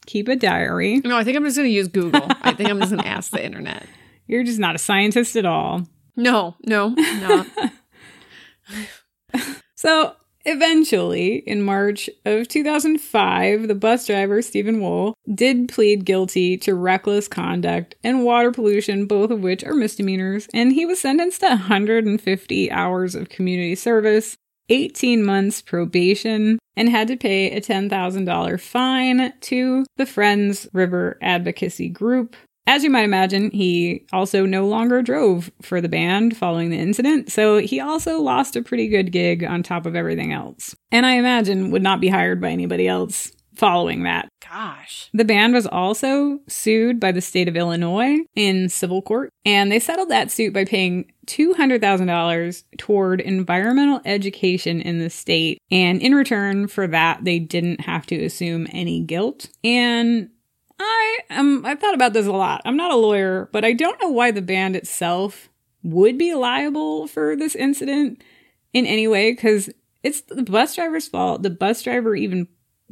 [0.05, 1.01] Keep a diary.
[1.03, 2.27] No, I think I'm just going to use Google.
[2.41, 3.87] I think I'm just going to ask the internet.
[4.27, 5.87] You're just not a scientist at all.
[6.15, 7.47] No, no, not.
[9.83, 10.15] So
[10.45, 17.27] eventually, in March of 2005, the bus driver, Stephen Wohl, did plead guilty to reckless
[17.27, 22.71] conduct and water pollution, both of which are misdemeanors, and he was sentenced to 150
[22.71, 24.37] hours of community service.
[24.69, 31.89] 18 months probation and had to pay a $10,000 fine to the Friends River Advocacy
[31.89, 32.37] Group.
[32.65, 37.31] As you might imagine, he also no longer drove for the band following the incident,
[37.31, 40.75] so he also lost a pretty good gig on top of everything else.
[40.91, 44.27] And I imagine would not be hired by anybody else following that.
[44.41, 45.09] Gosh.
[45.13, 49.79] The band was also sued by the state of Illinois in civil court, and they
[49.79, 55.59] settled that suit by paying $200,000 toward environmental education in the state.
[55.71, 59.49] And in return for that, they didn't have to assume any guilt.
[59.63, 60.29] And
[60.83, 62.61] I um I thought about this a lot.
[62.65, 65.49] I'm not a lawyer, but I don't know why the band itself
[65.83, 68.23] would be liable for this incident
[68.73, 69.69] in any way because
[70.01, 71.43] it's the bus driver's fault.
[71.43, 72.47] The bus driver even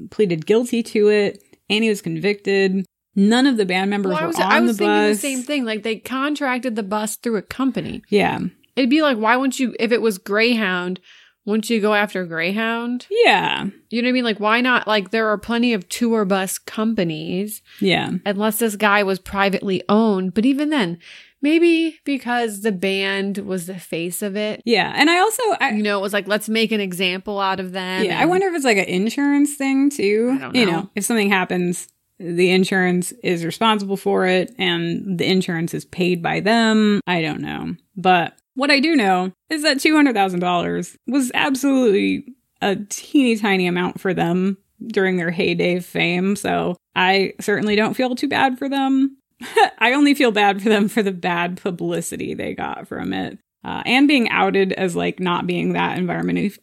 [0.10, 2.86] pleaded guilty to it and he was convicted.
[3.16, 5.18] None of the band members Well, were was, on I was the thinking bus.
[5.18, 5.66] the same thing.
[5.66, 8.04] Like they contracted the bus through a company.
[8.10, 8.40] Yeah.
[8.76, 11.02] It'd be like, why wouldn't you, if it was Greyhound,
[11.46, 13.08] wouldn't you go after Greyhound?
[13.10, 13.66] Yeah.
[13.90, 14.24] You know what I mean?
[14.24, 14.88] Like, why not?
[14.88, 18.12] Like, there are plenty of tour bus companies, Yeah.
[18.26, 20.34] unless this guy was privately owned.
[20.34, 21.00] But even then,
[21.42, 24.94] maybe because the band was the face of it, Yeah.
[24.96, 27.72] And I also I, you know, it was like, let's make an example out of
[27.72, 28.06] them.
[28.06, 30.34] yeah, I wonder if it's like an insurance thing too.
[30.36, 30.72] I don't You know.
[30.72, 31.88] know, if something happens,
[32.20, 37.02] the insurance is responsible for it and the insurance is paid by them.
[37.08, 37.76] I don't know.
[37.98, 42.26] But what I do know is that $200,000 was absolutely
[42.62, 46.36] a teeny tiny amount for them during their heyday of fame.
[46.36, 49.18] So I certainly don't feel too bad for them.
[49.80, 53.40] I only feel bad for them for the bad publicity they got from it.
[53.64, 56.58] Uh, and being outed as like not being that environmentally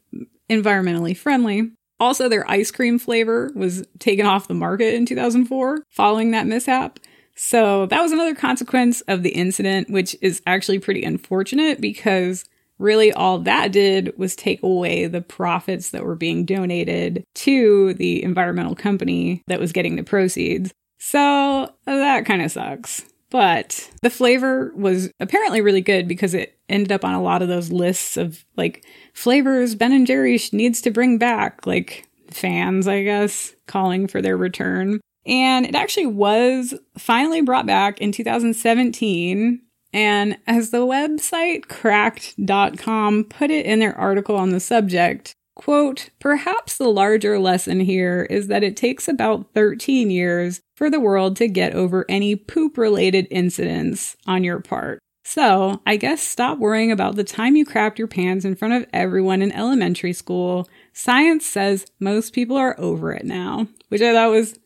[0.51, 1.71] environmentally friendly.
[2.01, 6.99] Also, their ice cream flavor was taken off the market in 2004 following that mishap.
[7.41, 12.45] So that was another consequence of the incident, which is actually pretty unfortunate because
[12.79, 18.25] really all that did was take away the profits that were being donated to the
[18.25, 20.73] environmental company that was getting the proceeds.
[20.99, 23.05] So that kind of sucks.
[23.31, 27.49] But the flavor was apparently really good because it ended up on a lot of
[27.49, 33.05] those lists of like flavors Ben and Jerry's needs to bring back, like fans, I
[33.05, 35.01] guess, calling for their return.
[35.29, 39.61] And it actually was finally brought back in 2017.
[39.93, 46.79] And as the website cracked.com put it in their article on the subject, quote, perhaps
[46.79, 51.49] the larger lesson here is that it takes about 13 years for the world to
[51.49, 54.99] get over any poop related incidents on your part.
[55.25, 58.87] So, I guess stop worrying about the time you crapped your pants in front of
[58.95, 60.67] everyone in elementary school.
[60.95, 64.59] Science says most people are over it now, which I thought was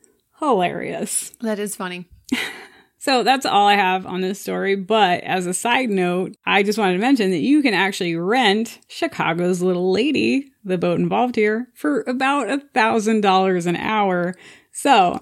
[0.51, 1.33] hilarious.
[1.41, 2.09] That is funny.
[2.99, 4.77] So that's all I have on this story.
[4.77, 8.79] But as a side note, I just wanted to mention that you can actually rent
[8.87, 14.37] Chicago's Little Lady, the boat involved here, for about a thousand dollars an hour.
[14.71, 15.19] So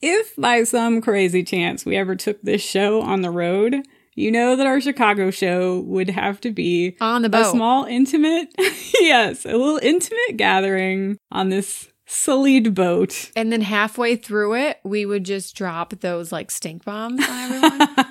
[0.00, 3.82] if by some crazy chance we ever took this show on the road,
[4.14, 7.50] you know that our Chicago show would have to be On the a boat.
[7.50, 8.54] small, intimate,
[9.00, 13.30] yes, a little intimate gathering on this sullied boat.
[13.36, 17.88] and then halfway through it, we would just drop those like stink bombs on everyone.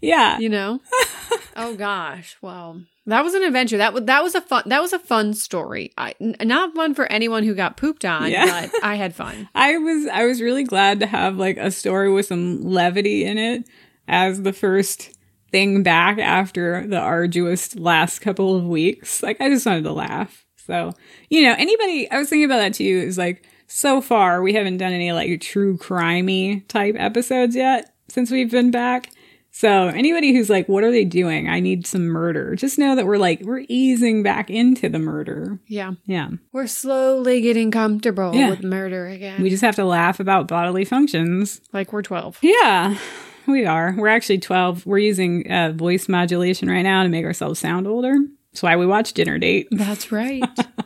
[0.00, 0.38] yeah.
[0.38, 0.80] you know?
[1.56, 2.36] oh gosh.
[2.42, 2.76] Wow.
[3.06, 3.78] That was an adventure.
[3.78, 5.92] That was that was a fun that was a fun story.
[5.96, 8.68] I, n- not fun for anyone who got pooped on, Yeah.
[8.70, 9.48] but I had fun.
[9.54, 13.38] I was I was really glad to have like a story with some levity in
[13.38, 13.68] it
[14.06, 15.10] as the first
[15.50, 19.22] thing back after the arduous last couple of weeks.
[19.22, 20.44] Like I just wanted to laugh.
[20.68, 20.92] So,
[21.30, 24.76] you know, anybody I was thinking about that too is like so far we haven't
[24.76, 29.10] done any like true crimey type episodes yet since we've been back.
[29.50, 31.48] So anybody who's like, what are they doing?
[31.48, 32.54] I need some murder.
[32.54, 35.58] Just know that we're like, we're easing back into the murder.
[35.66, 35.92] Yeah.
[36.06, 36.28] Yeah.
[36.52, 38.50] We're slowly getting comfortable Yeah.
[38.50, 39.42] with murder again.
[39.42, 41.60] We just have to laugh about bodily functions.
[41.72, 42.38] like we're 12.
[42.42, 42.98] Yeah,
[43.46, 43.94] we are.
[43.96, 44.86] We're actually 12.
[44.86, 48.14] We're using uh, voice modulation right now to make ourselves sound older.
[48.58, 49.68] That's why we watch Dinner Date.
[49.70, 50.42] That's right.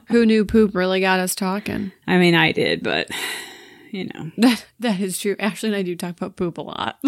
[0.09, 1.91] who knew poop really got us talking?
[2.07, 3.09] I mean, I did, but
[3.91, 5.37] you know, That that is true.
[5.39, 7.03] Ashley and I do talk about poop a lot.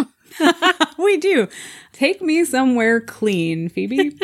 [0.99, 1.49] we do.
[1.93, 4.19] Take me somewhere clean, Phoebe.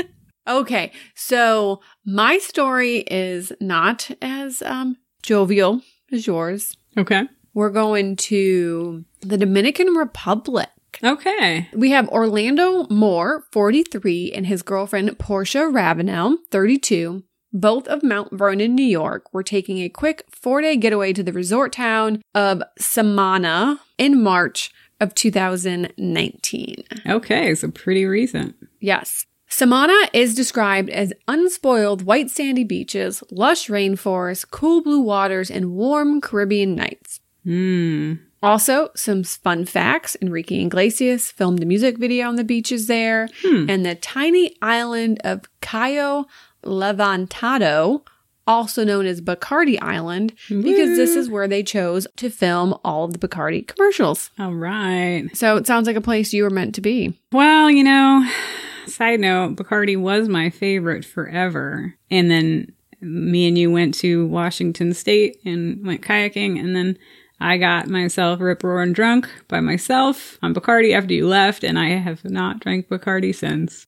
[0.48, 6.74] Okay, so my story is not as um, jovial as yours.
[6.96, 7.24] okay.
[7.52, 10.70] We're going to the Dominican Republic.
[11.02, 11.68] Okay.
[11.72, 18.74] We have Orlando Moore, 43, and his girlfriend Portia Ravenelle, 32, both of Mount Vernon,
[18.74, 23.80] New York, were taking a quick four day getaway to the resort town of Samana
[23.98, 26.84] in March of 2019.
[27.08, 27.54] Okay.
[27.54, 28.54] So pretty recent.
[28.80, 29.26] Yes.
[29.48, 36.20] Samana is described as unspoiled white sandy beaches, lush rainforests, cool blue waters, and warm
[36.20, 37.20] Caribbean nights.
[37.42, 38.14] Hmm.
[38.42, 43.68] Also, some fun facts Enrique Iglesias filmed a music video on the beaches there, Hmm.
[43.68, 46.26] and the tiny island of Cayo
[46.64, 48.02] Levantado,
[48.46, 53.12] also known as Bacardi Island, because this is where they chose to film all of
[53.12, 54.30] the Bacardi commercials.
[54.38, 55.28] All right.
[55.34, 57.18] So it sounds like a place you were meant to be.
[57.32, 58.26] Well, you know,
[58.86, 61.94] side note, Bacardi was my favorite forever.
[62.10, 66.58] And then me and you went to Washington State and went kayaking.
[66.58, 66.98] And then
[67.40, 71.64] I got myself rip roaring drunk by myself on Bacardi after you left.
[71.64, 73.84] And I have not drank Bacardi since.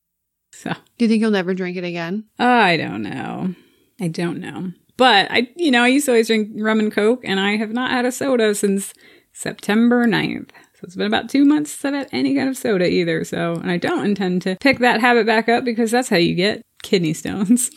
[0.53, 2.25] So Do you think you'll never drink it again?
[2.39, 3.55] Uh, I don't know.
[4.01, 4.73] I don't know.
[4.97, 7.73] But I, you know, I used to always drink rum and coke, and I have
[7.73, 8.93] not had a soda since
[9.33, 10.51] September 9th.
[10.75, 13.25] So it's been about two months since I've had any kind of soda either.
[13.25, 16.35] So, and I don't intend to pick that habit back up because that's how you
[16.35, 17.71] get kidney stones.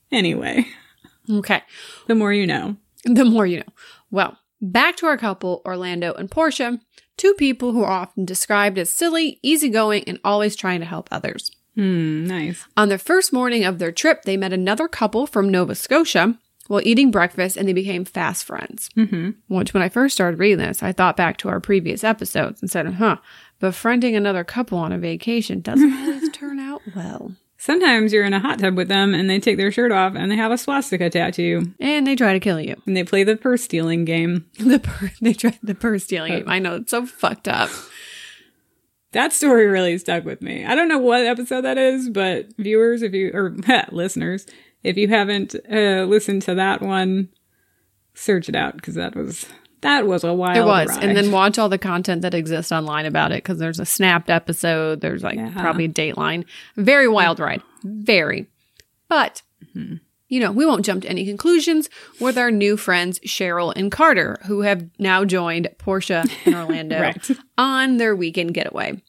[0.12, 0.66] anyway,
[1.30, 1.62] Okay.
[2.06, 2.76] the more you know.
[3.04, 3.72] The more you know.
[4.10, 6.80] Well, back to our couple, Orlando and Portia,
[7.16, 11.50] two people who are often described as silly, easygoing, and always trying to help others.
[11.74, 12.64] Hmm, nice.
[12.76, 16.82] On the first morning of their trip, they met another couple from Nova Scotia while
[16.84, 18.88] eating breakfast and they became fast friends.
[18.96, 19.30] Mm-hmm.
[19.48, 22.70] Which, when I first started reading this, I thought back to our previous episodes and
[22.70, 23.16] said, huh,
[23.58, 27.32] befriending another couple on a vacation doesn't always turn out well.
[27.62, 30.28] Sometimes you're in a hot tub with them and they take their shirt off and
[30.28, 32.74] they have a swastika tattoo And they try to kill you.
[32.86, 34.46] and they play the purse stealing game.
[34.58, 36.44] The pur- they tried the purse stealing game.
[36.48, 37.70] I know it's so fucked up.
[39.12, 40.64] That story really stuck with me.
[40.64, 43.54] I don't know what episode that is, but viewers, if you or
[43.92, 44.46] listeners,
[44.82, 47.28] if you haven't uh, listened to that one,
[48.14, 49.44] search it out because that was
[49.82, 50.62] That was a wild ride.
[50.62, 50.88] It was.
[50.96, 51.04] ride.
[51.04, 54.30] And then watch all the content that exists online about it because there's a snapped
[54.30, 55.00] episode.
[55.00, 55.52] There's like Yeah.
[55.54, 56.44] probably a dateline.
[56.76, 57.62] Very wild ride.
[57.84, 58.46] Very.
[59.08, 59.42] But,
[59.76, 59.96] Mm-hmm.
[60.28, 61.88] you know, we won't jump to any conclusions
[62.20, 67.30] with our new friends, Cheryl and Carter, who have now joined Portia in Orlando Right.
[67.56, 69.00] on their weekend getaway.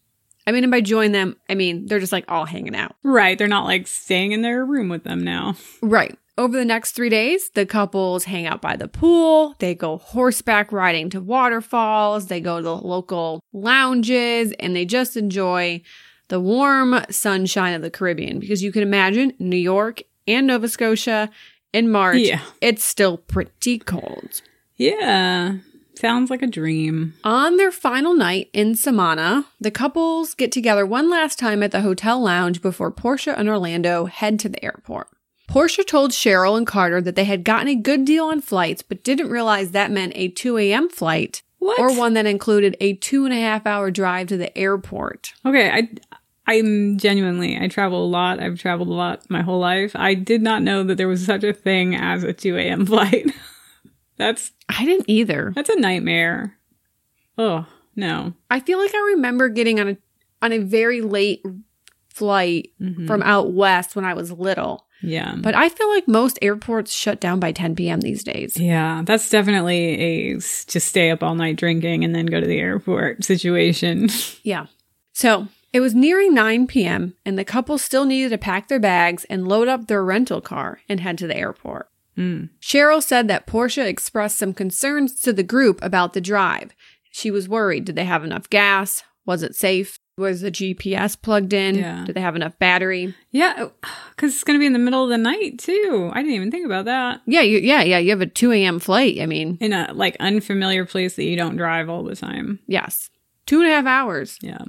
[0.45, 2.95] I mean, and by join them, I mean they're just like all hanging out.
[3.03, 5.55] right, they're not like staying in their room with them now.
[5.81, 6.17] Right.
[6.35, 9.55] Over the next three days, the couples hang out by the pool.
[9.59, 12.25] They go horseback riding to waterfalls.
[12.27, 15.81] They go to the local lounges and they just enjoy
[16.29, 21.29] the warm sunshine of the Caribbean because you can imagine New York and Nova Scotia
[21.71, 22.41] in March, Yeah.
[22.61, 24.41] it's still pretty cold.
[24.75, 25.57] Yeah,
[25.95, 27.13] sounds like a dream.
[27.23, 31.81] On their final night in Samana, the couples get together one last time at the
[31.81, 35.07] hotel lounge before Portia and Orlando head to the airport.
[35.47, 39.03] Portia told Cheryl and Carter that they had gotten a good deal on flights, but
[39.03, 40.89] didn't realize that meant a 2 a.m.
[40.89, 41.79] flight What?
[41.79, 45.33] or one that included a two and a half hour drive to the airport.
[45.45, 45.89] Okay, I
[46.45, 48.39] I'm genuinely I travel a lot.
[48.41, 49.91] I've traveled a lot my whole life.
[49.95, 52.85] I did not know that there was such a thing as a 2 a.m.
[52.87, 53.31] flight.
[54.17, 55.51] that's I didn't either.
[55.55, 56.57] that's a nightmare.
[57.37, 57.65] Oh
[57.95, 58.33] no.
[58.49, 59.97] I feel like I remember getting on a
[60.41, 61.45] on a very late
[62.13, 63.07] flight Mhm.
[63.07, 64.85] from out west when I was little.
[65.01, 65.35] Yeah.
[65.37, 67.99] But I feel like most airports shut down by 10 p.m.
[67.99, 68.55] these days.
[68.57, 72.59] Yeah, that's definitely a just stay up all night drinking and then go to the
[72.59, 74.07] airport situation.
[74.43, 74.67] Yeah.
[75.11, 79.25] So it was nearing 9 p.m., and the couple still needed to pack their bags
[79.25, 81.89] and load up their rental car and head to the airport.
[82.17, 82.49] Mm.
[82.61, 86.73] Cheryl said that Portia expressed some concerns to the group about the drive.
[87.11, 87.85] She was worried.
[87.85, 89.03] Did they have enough gas?
[89.25, 89.99] Was it safe?
[90.17, 91.75] Was the GPS plugged in?
[91.75, 92.03] Yeah.
[92.05, 93.15] Did they have enough battery?
[93.31, 93.71] Yeah, oh,
[94.15, 96.11] because it's going to be in the middle of the night too.
[96.13, 97.21] I didn't even think about that.
[97.25, 97.97] Yeah, you, yeah, yeah.
[97.97, 98.77] You have a 2 a.m.
[98.79, 99.19] flight.
[99.19, 102.59] I mean, In a like unfamiliar place that you don't drive all the time.
[102.67, 103.09] yes.
[103.47, 104.37] Two and a half hours.
[104.41, 104.63] Yeah.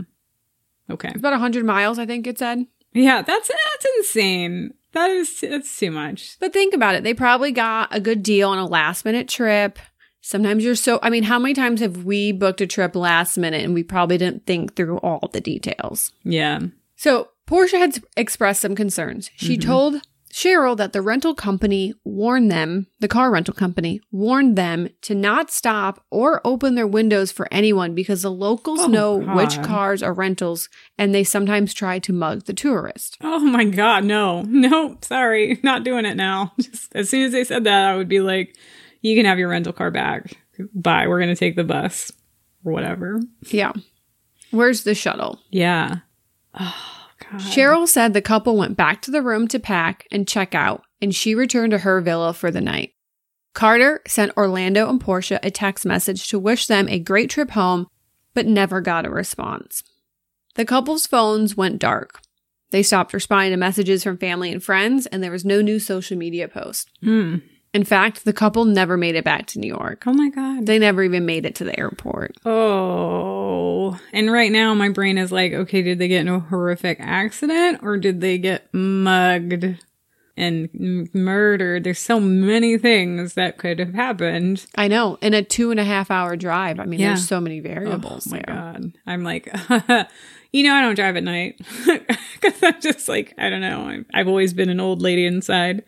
[0.91, 1.09] Okay.
[1.09, 2.67] It's about 100 miles, I think it said.
[2.93, 4.73] Yeah, that's that's insane.
[4.93, 6.37] That is that's too much.
[6.41, 7.05] But think about it.
[7.05, 9.79] They probably got a good deal on a last minute trip.
[10.27, 13.63] Sometimes you're so, I mean, how many times have we booked a trip last minute
[13.63, 16.13] and we probably didn't think through all the details?
[16.23, 16.61] Yeah.
[16.97, 19.31] So Portia had expressed some concerns.
[19.37, 19.69] She mm-hmm.
[19.69, 20.01] told
[20.33, 25.51] Cheryl that the rental company warned them, the car rental company warned them to not
[25.51, 30.15] stop or open their windows for anyone because the locals Oh, know which cars are
[30.15, 33.19] rentals and they sometimes try to mug the tourist.
[33.21, 34.43] Oh my god, no.
[34.49, 35.61] No, sorry.
[35.63, 36.55] Not doing it now.
[36.61, 38.57] Just as soon as they said that, I would be like,
[39.05, 40.33] you can have your rental car back.
[40.75, 41.07] Bye.
[41.07, 42.11] We're going to take the bus
[42.65, 43.21] or whatever.
[43.43, 43.73] Yeah.
[44.51, 45.41] Where's the shuttle?
[45.51, 45.97] Yeah.
[46.59, 47.41] Oh god.
[47.41, 51.15] Cheryl said the couple went back to the room to pack and check out, and
[51.15, 52.93] she returned to her villa for the night.
[53.53, 57.87] Carter sent Orlando and Portia a text message to wish them a great trip home,
[58.33, 59.83] but never got a response.
[60.55, 62.21] The couple's phones went dark.
[62.71, 66.17] They stopped responding to messages from family and friends, and there was no new social
[66.17, 66.89] media post.
[67.03, 67.43] Mm.
[67.75, 70.05] In fact, the couple never made it back to New York.
[70.07, 70.65] Oh my god.
[70.67, 72.37] They never even made it to the airport.
[72.45, 73.99] Oh.
[74.13, 77.81] And right now my brain is like, okay, did they get in a horrific accident
[77.83, 79.83] or did they get mugged
[80.37, 81.85] and m- murdered?
[81.85, 84.67] There's so many things that could have happened.
[84.77, 86.79] I know, in a two and a half hour drive.
[86.81, 87.09] I mean, Yeah.
[87.09, 88.27] there's so many variables.
[88.29, 88.55] Oh my there.
[88.57, 88.93] god.
[89.07, 89.47] I'm like,
[90.53, 94.05] you know, I don't drive at night because I'm just like, I don't know.
[94.15, 95.83] I've always been an old lady inside.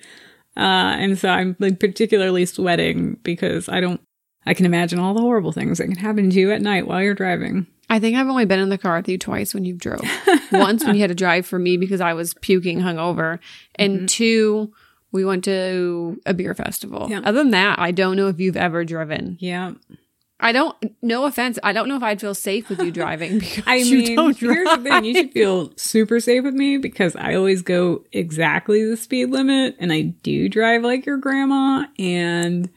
[0.57, 4.01] Uh, and so I'm like particularly sweating because I don't,
[4.47, 7.03] I can imagine all the horrible things that can happen to you at night while
[7.03, 7.67] you're driving.
[7.89, 10.03] I think I've only been in the car with you twice when you've drove.
[10.53, 13.39] Once when you had to drive for me because I was puking hungover,
[13.77, 14.73] and two,
[15.13, 17.03] we went to a beer festival.
[17.03, 17.13] Mm-hmm.
[17.13, 17.21] Yeah.
[17.25, 19.37] Other than that, I don't know if you've ever driven.
[19.41, 19.73] Yeah.
[20.39, 20.77] I don't.
[21.03, 23.99] No offense, I don't know if I'd feel safe with you driving because I you
[23.99, 27.63] mean, don't here's the thing: you should feel super safe with me because I always
[27.63, 31.87] go exactly the speed limit, and I do drive like your grandma.
[31.99, 32.71] And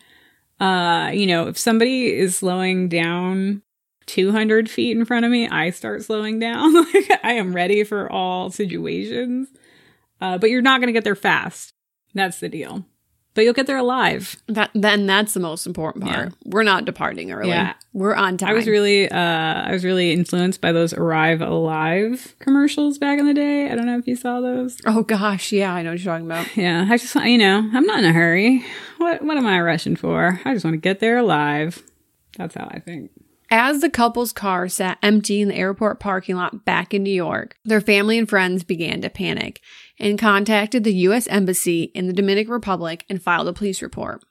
[0.60, 3.62] uh, you know, if somebody is slowing down
[4.06, 6.74] 200 feet in front of me, I start slowing down.
[6.94, 9.50] like I am ready for all situations.
[10.22, 11.74] Uh, but you're not going to get there fast.
[12.14, 12.86] That's the deal.
[13.36, 14.36] But you'll get there alive.
[14.48, 16.34] That then that's the most important part.
[16.44, 17.50] We're not departing early.
[17.50, 17.74] Yeah.
[17.94, 18.50] We're on time.
[18.50, 23.26] I was really, uh, I was really influenced by those "Arrive Alive" commercials back in
[23.26, 23.70] the day.
[23.70, 24.78] I don't know if you saw those.
[24.86, 26.58] Oh gosh, yeah, I know what you're talking about.
[26.58, 28.66] Yeah, I just, you know, I'm not in a hurry.
[28.98, 30.42] What, what am I rushing for?
[30.44, 31.84] I just want to get there alive.
[32.38, 33.12] That's how I think.
[33.52, 37.56] As the couple's car sat empty in the airport parking lot back in New York,
[37.66, 39.60] their family and friends began to panic
[40.00, 41.28] and contacted the U.S.
[41.28, 44.24] Embassy in the Dominican Republic and filed a police report.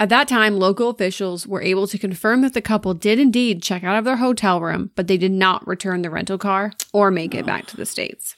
[0.00, 3.84] At that time, local officials were able to confirm that the couple did indeed check
[3.84, 7.34] out of their hotel room, but they did not return the rental car or make
[7.34, 8.34] it back to the States.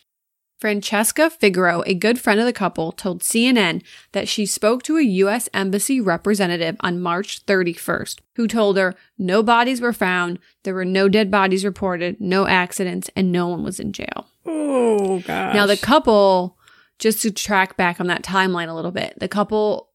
[0.59, 3.83] Francesca Figaro, a good friend of the couple, told CNN
[4.13, 5.49] that she spoke to a U.S.
[5.53, 11.09] Embassy representative on March 31st, who told her no bodies were found, there were no
[11.09, 14.29] dead bodies reported, no accidents, and no one was in jail.
[14.47, 15.55] Oh gosh.
[15.55, 16.57] Now, the couple,
[16.99, 19.91] just to track back on that timeline a little bit, the couple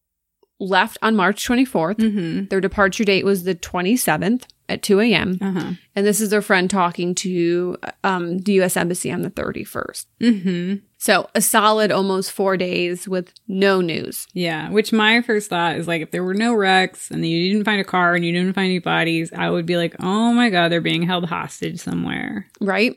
[0.62, 1.96] left on March 24th.
[1.96, 2.44] Mm-hmm.
[2.46, 5.38] Their departure date was the 27th at 2 a.m.
[5.40, 5.72] Uh-huh.
[5.96, 8.76] And this is their friend talking to um, the U.S.
[8.76, 10.06] Embassy on the 31st.
[10.20, 10.74] Mm-hmm.
[10.98, 14.28] So a solid almost four days with no news.
[14.34, 14.70] Yeah.
[14.70, 17.80] Which my first thought is like if there were no wrecks and you didn't find
[17.80, 20.70] a car and you didn't find any bodies, I would be like, oh my God,
[20.70, 22.46] they're being held hostage somewhere.
[22.60, 22.96] right?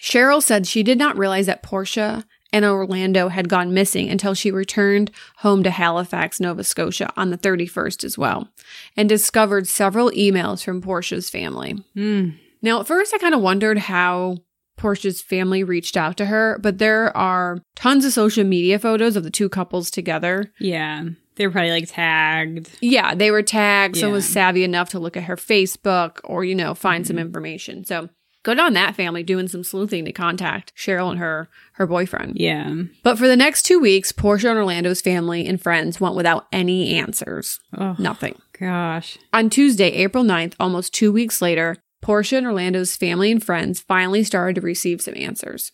[0.00, 4.50] Cheryl said she did not realize that Portia and Orlando had gone missing until she
[4.50, 8.48] returned home to Halifax, Nova Scotia on the 31st as well,
[8.96, 11.72] and discovered several emails from Portia's family.
[11.94, 12.30] Hmm.
[12.62, 14.38] Now, at first, I kind of wondered how
[14.76, 19.24] Portia's family reached out to her, but there are tons of social media photos of
[19.24, 20.52] the two couples together.
[20.58, 21.04] Yeah.
[21.36, 22.70] They were probably like tagged.
[22.80, 23.96] Yeah, they were tagged.
[23.96, 27.84] Someone was savvy enough to look at her Facebook or, you know, find some information.
[27.84, 28.08] So
[28.46, 32.34] good on that family doing some sleuthing to contact Cheryl and her her boyfriend.
[32.36, 32.84] Yeah.
[33.02, 36.94] But for the next two weeks, Portia and Orlando's family and friends went without any
[36.94, 37.58] answers.
[37.76, 38.40] Oh Nothing.
[38.58, 39.18] gosh.
[39.32, 44.22] On Tuesday, April 9th, almost two weeks later, Portia and Orlando's family and friends finally
[44.22, 45.72] started to receive some answers.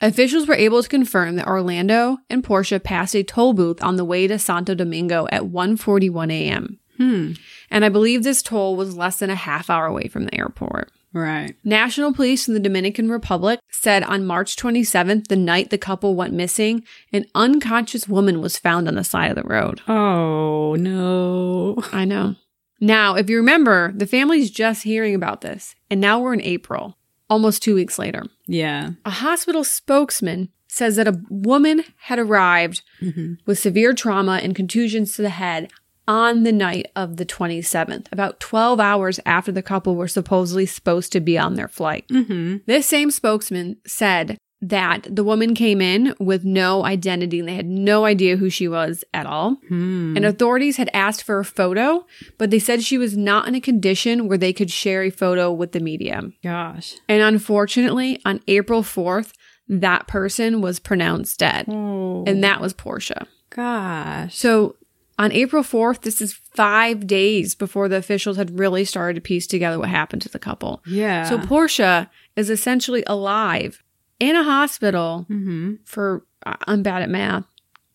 [0.00, 4.04] Officials were able to confirm that Orlando and Portia passed a toll booth on the
[4.04, 6.78] way to Santo Domingo at 1:41 a.m.
[6.98, 7.32] Hmm.
[7.68, 10.92] And I believe this toll was less than a half hour away from the airport.
[11.12, 11.54] Right.
[11.62, 16.32] National police in the Dominican Republic said on March 27th, the night the couple went
[16.32, 19.80] missing, an unconscious woman was found on the side of the road.
[19.88, 21.76] Oh no.
[21.92, 22.36] I know.
[22.80, 26.96] Now, if you remember, the family's just hearing about this, and now we're in April,
[27.30, 28.24] almost two weeks later.
[28.48, 28.90] Yeah.
[29.04, 33.34] A hospital spokesman says that a woman had arrived Mm-hmm.
[33.46, 35.70] with severe trauma and contusions to the head
[36.12, 41.10] on the night of the 27th, about 12 hours after the couple were supposedly supposed
[41.12, 42.06] to be on their flight.
[42.08, 42.58] Mm-hmm.
[42.66, 47.66] This same spokesman said that the woman came in with no identity and they had
[47.66, 49.56] no idea who she was at all.
[49.68, 50.14] Hmm.
[50.14, 52.06] And authorities had asked for a photo,
[52.36, 55.50] but they said she was not in a condition where they could share a photo
[55.50, 56.22] with the media.
[56.44, 56.94] Gosh.
[57.08, 59.32] And unfortunately, on April 4th,
[59.66, 61.64] that person was pronounced dead.
[61.68, 62.22] Oh.
[62.26, 63.26] And that was Portia.
[63.50, 64.36] gosh.
[64.36, 64.76] So
[65.18, 69.46] on April 4th, this is five days before the officials had really started to piece
[69.46, 70.82] together what happened to the couple.
[70.86, 71.28] Yeah.
[71.28, 73.82] So Portia is essentially alive
[74.18, 75.74] in a hospital mm-hmm.
[75.84, 77.44] for I'm bad at math.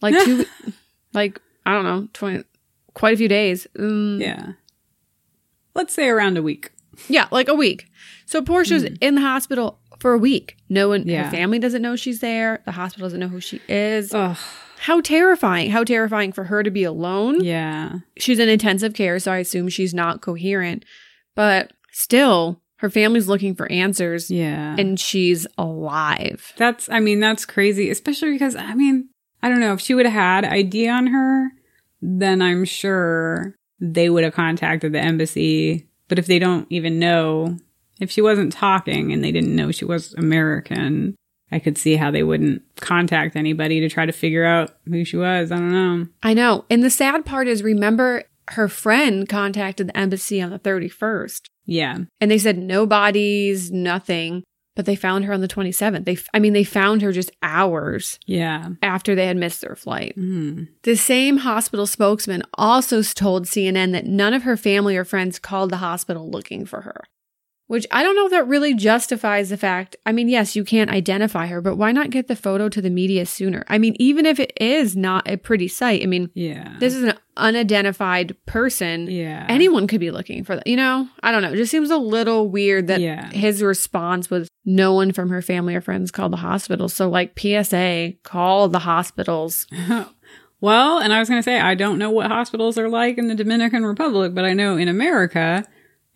[0.01, 0.45] Like two
[1.13, 2.43] like I don't know, 20
[2.93, 3.67] quite a few days.
[3.77, 4.51] Mm, Yeah.
[5.73, 6.71] Let's say around a week.
[7.07, 7.87] yeah, like a week.
[8.25, 10.57] So Portia's in the hospital for a week.
[10.69, 11.25] No one Yeah.
[11.25, 12.61] her family doesn't know she's there.
[12.65, 14.13] The hospital doesn't know who she is.
[14.13, 14.37] Ugh.
[14.79, 15.71] How terrifying.
[15.71, 17.43] How terrifying for her to be alone.
[17.43, 17.99] Yeah.
[18.17, 20.85] She's in intensive care, so I assume she's not coherent.
[21.35, 24.75] But still, her family's looking for answers Yeah.
[24.77, 26.53] and she's alive.
[26.57, 29.09] That's, I mean, that's crazy, especially because, I mean,
[29.41, 31.49] I don't know, if she would have had ID on her,
[32.01, 35.87] then I'm sure they would have contacted the embassy.
[36.07, 37.57] But if they don't even know,
[37.99, 41.15] if she wasn't talking and they didn't know she was American,
[41.51, 45.17] I could see how they wouldn't contact anybody to try to figure out who she
[45.17, 45.51] was.
[45.51, 46.07] I don't know.
[46.23, 46.65] I know.
[46.69, 51.99] And the sad part is remember her friend contacted the embassy on the 31st Yeah.
[52.21, 54.43] and they said no bodies, nothing,
[54.75, 56.05] but they found her on the 27th.
[56.05, 58.69] They I mean they found her just hours Yeah.
[58.81, 60.15] after they had missed their flight.
[60.17, 60.67] Mm.
[60.83, 65.69] The same hospital spokesman also told CNN that none of her family or friends called
[65.71, 67.03] the hospital looking for her.
[67.67, 69.97] Which I don't know if that really justifies the fact.
[70.05, 72.89] I mean, yes, you can't identify her, but why not get the photo to the
[72.89, 73.65] media sooner?
[73.67, 76.77] I mean, even if it is not a pretty sight, I mean, Yeah.
[76.79, 79.07] this is an unidentified person.
[79.11, 79.45] yeah.
[79.49, 80.65] Anyone could be looking for that.
[80.65, 81.51] You know, I don't know.
[81.51, 83.29] It just seems a little weird that Yeah.
[83.31, 86.87] his response was no one from her family or friends called the hospital.
[86.87, 89.67] So, like, PSA, call the hospitals.
[90.61, 93.27] well, and I was going to say, I don't know what hospitals are like in
[93.27, 95.65] the Dominican Republic, but I know in America,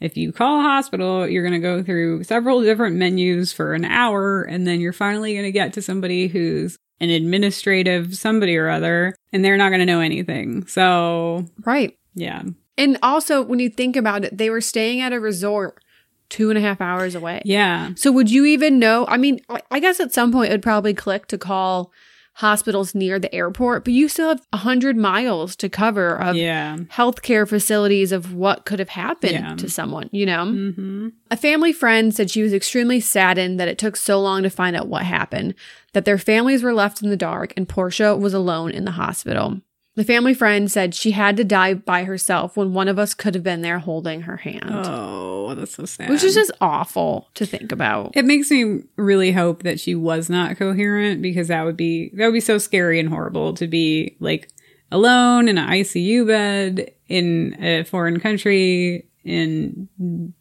[0.02, 3.86] if you call a hospital, you're going to go through several different menus for an
[3.86, 8.70] hour, and then you're finally going to get to somebody who's an administrative somebody or
[8.70, 10.66] other, and they're not going to know anything.
[10.68, 11.98] So, Right.
[12.16, 12.44] yeah.
[12.78, 15.84] And also, when you think about it, they were staying at a resort
[16.30, 17.42] two and a half hours away.
[17.44, 17.90] Yeah.
[17.96, 19.06] So, would you even know?
[19.08, 21.92] I mean, I- I guess at some point it would probably click to call
[22.34, 26.78] hospitals near the airport, but you still have 100 miles to cover of yeah.
[26.90, 29.56] healthcare facilities of what could have happened Yeah.
[29.56, 30.46] to someone, you know?
[30.46, 31.10] Mm-hmm.
[31.30, 34.76] A family friend said she was extremely saddened that it took so long to find
[34.76, 35.56] out what happened,
[35.94, 39.60] that their families were left in the dark and Portia was alone in the hospital.
[39.96, 43.36] The family friend said she had to die by herself when one of us could
[43.36, 46.10] have been there holding her hand, Oh, that's so sad.
[46.10, 48.12] which is just awful to think about.
[48.16, 52.26] It makes me really hope that she was not coherent because that would be that
[52.28, 54.48] would be so scary and horrible to be like
[54.94, 59.88] alone in an ICU bed in a foreign country and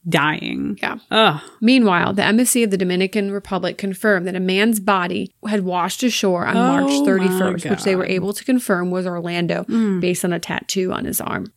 [0.08, 0.78] dying.
[0.80, 0.98] Yeah.
[1.10, 1.40] Ugh.
[1.60, 6.46] Meanwhile, the embassy of the Dominican Republic confirmed that a man's body had washed ashore
[6.46, 10.00] on March Oh 31st, which they were able to confirm was Orlando Mm.
[10.00, 11.52] based on a tattoo on his arm.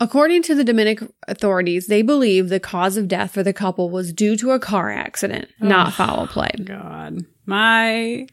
[0.00, 4.12] According to the Dominican authorities, they believe the cause of death for the couple was
[4.12, 6.50] due to a car accident, not foul play.
[6.64, 7.18] God.
[7.46, 8.26] My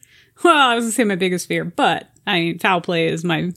[0.43, 3.51] well, I was gonna say my biggest fear, but I mean foul play is my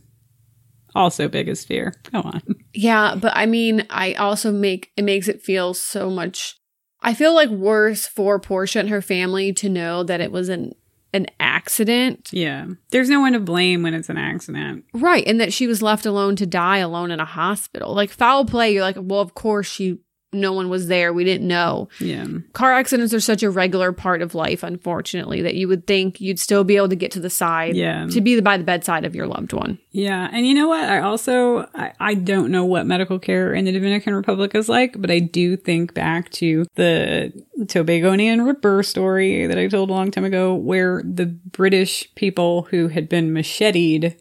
[0.95, 1.95] also biggest fear.
[2.11, 2.43] Go on.
[2.75, 6.57] Yeah, but I mean, I also make it makes it feel so much.
[7.03, 10.73] I feel like worse for Portia and her family to know that it was an
[11.13, 12.69] an accident Yeah.
[12.91, 14.87] There's no one to blame when it's an accident.
[14.95, 15.23] Right.
[15.27, 17.95] And that she was left alone to die alone in a hospital.
[17.95, 19.99] Like foul play, you're like, well, of course she
[20.33, 21.13] no one was there.
[21.13, 21.89] We didn't know.
[22.01, 22.27] Yeah.
[22.55, 26.39] Car accidents are such a regular part of life, unfortunately, that you would think you'd
[26.39, 28.07] still be able to get to the side Yeah.
[28.11, 29.79] to be by the bedside of your loved one.
[29.91, 30.89] Yeah, and you know what?
[30.89, 34.99] I also I, I don't know what medical care in the Dominican Republic is like,
[35.01, 40.11] but I do think back to the Tobagonian Ripper story that I told a long
[40.11, 44.17] time ago, where the British people who had been macheted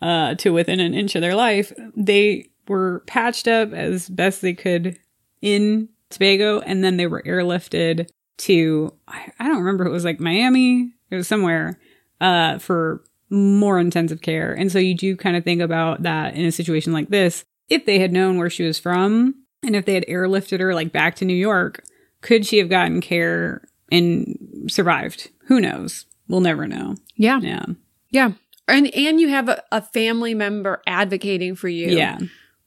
[0.00, 4.54] uh, to within an inch of their life, they were patched up as best they
[4.54, 4.98] could
[5.42, 10.18] in Tobago, and then they were airlifted to I, I don't remember it was like
[10.18, 11.78] Miami, it was somewhere
[12.20, 14.52] uh, for more intensive care.
[14.52, 17.44] And so you do kind of think about that in a situation like this.
[17.68, 20.90] If they had known where she was from and if they had airlifted her like
[20.92, 21.84] back to New York,
[22.22, 23.62] could she have gotten care
[23.92, 25.30] and survived?
[25.46, 26.06] Who knows?
[26.28, 26.96] We'll never know.
[27.16, 27.40] Yeah.
[27.40, 27.64] Yeah.
[28.10, 28.32] Yeah.
[28.66, 32.18] And and you have a, a family member advocating for you Yeah.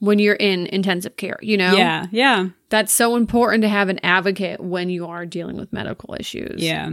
[0.04, 1.78] When you're in intensive care, you know?
[1.78, 2.08] Yeah.
[2.12, 2.50] Yeah.
[2.68, 6.62] That's so important to have an advocate when you are dealing with medical issues.
[6.62, 6.92] Yeah.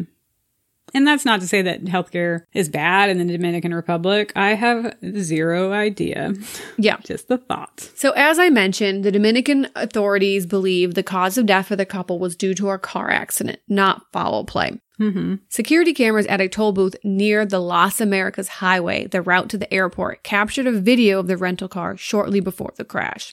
[0.95, 4.33] And that's not to say that healthcare is bad in the Dominican Republic.
[4.37, 6.35] I have zero idea.
[6.79, 6.99] Yeah.
[7.05, 7.91] Just the thought.
[7.97, 12.21] So, as I mentioned, the Dominican authorities believe the cause of death for the couple
[12.21, 14.81] was due to a car accident, not foul play.
[15.01, 15.37] Mm-hmm.
[15.49, 19.73] Security cameras at a toll booth near the Las Americas Highway, the route to the
[19.73, 23.33] airport, captured a video of the rental car shortly before the crash.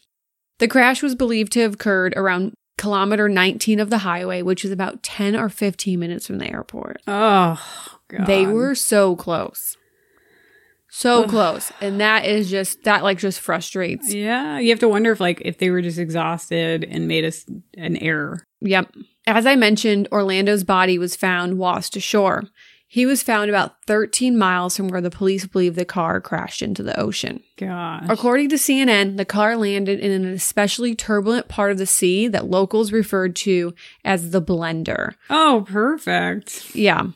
[0.60, 4.72] The crash was believed to have occurred around kilometer 19 of the highway, which is
[4.72, 7.02] about 10 or 15 minutes from the airport.
[7.08, 7.62] Oh,
[8.08, 8.26] God.
[8.26, 9.76] They were so close.
[10.90, 11.30] So Ugh.
[11.30, 11.72] close.
[11.82, 14.14] And that is just, that like just frustrates.
[14.14, 17.46] Yeah, you have to wonder if like if they were just exhausted and made us
[17.76, 18.44] an error.
[18.62, 18.94] Yep.
[19.28, 22.46] As I mentioned, Orlando's body was found washed ashore.
[22.90, 26.82] He was found about 13 miles from where the police believe the car crashed into
[26.82, 27.44] the ocean.
[27.58, 28.06] Gosh.
[28.08, 32.50] According to CNN, the car landed in an especially turbulent part of the sea that
[32.50, 33.74] locals referred to
[34.06, 35.16] as the blender.
[35.30, 36.74] Oh, perfect.
[36.74, 37.08] Yeah.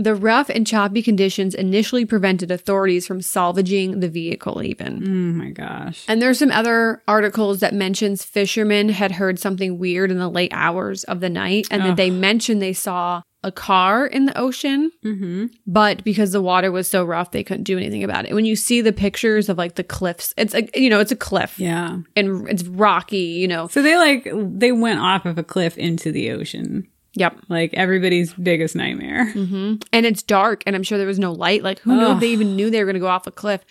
[0.00, 5.02] The rough and choppy conditions initially prevented authorities from salvaging the vehicle even.
[5.04, 6.04] Oh my gosh.
[6.08, 10.52] And there's some other articles that mentions fishermen had heard something weird in the late
[10.54, 14.90] hours of the night and that they mentioned they saw a car in the ocean,
[15.04, 15.46] Mm-hmm.
[15.66, 18.34] but because the water was so rough, they couldn't do anything about it.
[18.34, 21.16] When you see the pictures of like the cliffs, it's like, you know, it's a
[21.16, 21.98] cliff Yeah.
[22.16, 23.68] and it's rocky, you know.
[23.68, 26.88] So they like they went off of a cliff into the ocean.
[27.14, 27.38] Yep.
[27.48, 29.30] Like everybody's biggest nightmare.
[29.32, 31.62] hmm And it's dark and I'm sure there was no light.
[31.62, 33.64] Like who knew they even knew they were going to go off a cliff.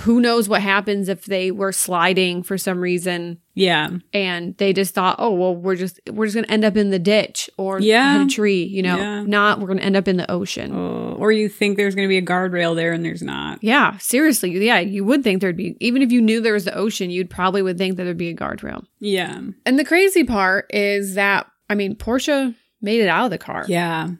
[0.00, 3.90] Who knows what happens if they were sliding for some reason Yeah.
[4.12, 6.98] and they just thought, oh well, we're just we're just gonna end up in the
[6.98, 8.24] ditch or Yeah.
[8.24, 8.96] a tree, you know.
[8.96, 9.22] Yeah.
[9.22, 10.72] Not we're gonna end up in the ocean.
[10.74, 13.62] Oh, or you think there's going to be a guardrail there and there's not.
[13.62, 14.50] Yeah, seriously.
[14.66, 17.30] Yeah, you would think there'd be even if you knew there was the ocean, you'd
[17.30, 18.84] probably would think that there'd be a guardrail.
[18.98, 19.40] Yeah.
[19.64, 23.64] And the crazy part is that I mean, Portia made it out of the car.
[23.68, 24.10] Yeah.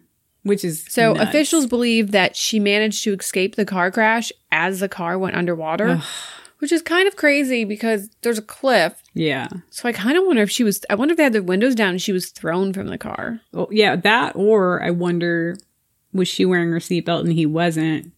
[0.42, 1.28] Which is So nuts.
[1.28, 5.88] officials believe that she managed to escape the car crash as the car went underwater,
[5.88, 6.04] Ugh.
[6.60, 9.02] which is kind of crazy because there's a cliff.
[9.12, 9.48] Yeah.
[9.70, 11.74] So I kind of wonder if she was I wonder if they had the windows
[11.74, 13.40] down and she was thrown from the car.
[13.52, 15.56] Well, yeah, that or I wonder
[16.12, 18.12] was she wearing her seatbelt and he wasn't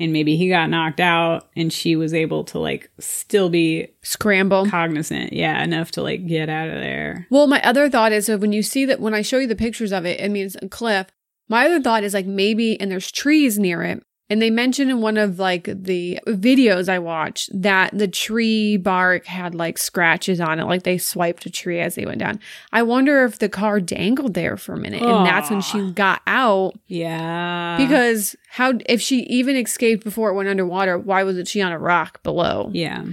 [0.00, 4.66] and maybe he got knocked out and she was able to like still be Scramble.
[4.66, 7.26] cognizant, yeah, enough to like get out of there.
[7.30, 9.54] Well, my other thought is so when you see that when I show you the
[9.54, 11.08] pictures of it, I mean it's a cliff.
[11.48, 14.02] My other thought is like maybe and there's trees near it.
[14.30, 19.26] And they mentioned in one of like the videos I watched that the tree bark
[19.26, 22.38] had like scratches on it, like they swiped a tree as they went down.
[22.72, 26.22] I wonder if the car dangled there for a minute and that's when she got
[26.28, 26.74] out.
[26.86, 27.76] Yeah.
[27.76, 31.78] Because how, if she even escaped before it went underwater, why wasn't she on a
[31.78, 32.70] rock below?
[32.72, 33.04] yeah.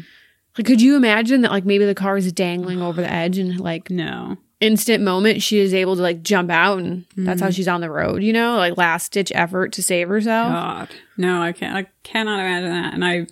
[0.57, 3.59] Like, could you imagine that like maybe the car is dangling over the edge and
[3.59, 4.37] like No.
[4.59, 7.43] Instant moment she is able to like jump out and that's Mm.
[7.45, 10.51] how she's on the road, you know, like last ditch effort to save herself.
[10.51, 10.89] God.
[11.17, 11.75] No, I can't.
[11.75, 12.93] I cannot imagine that.
[12.93, 13.27] And I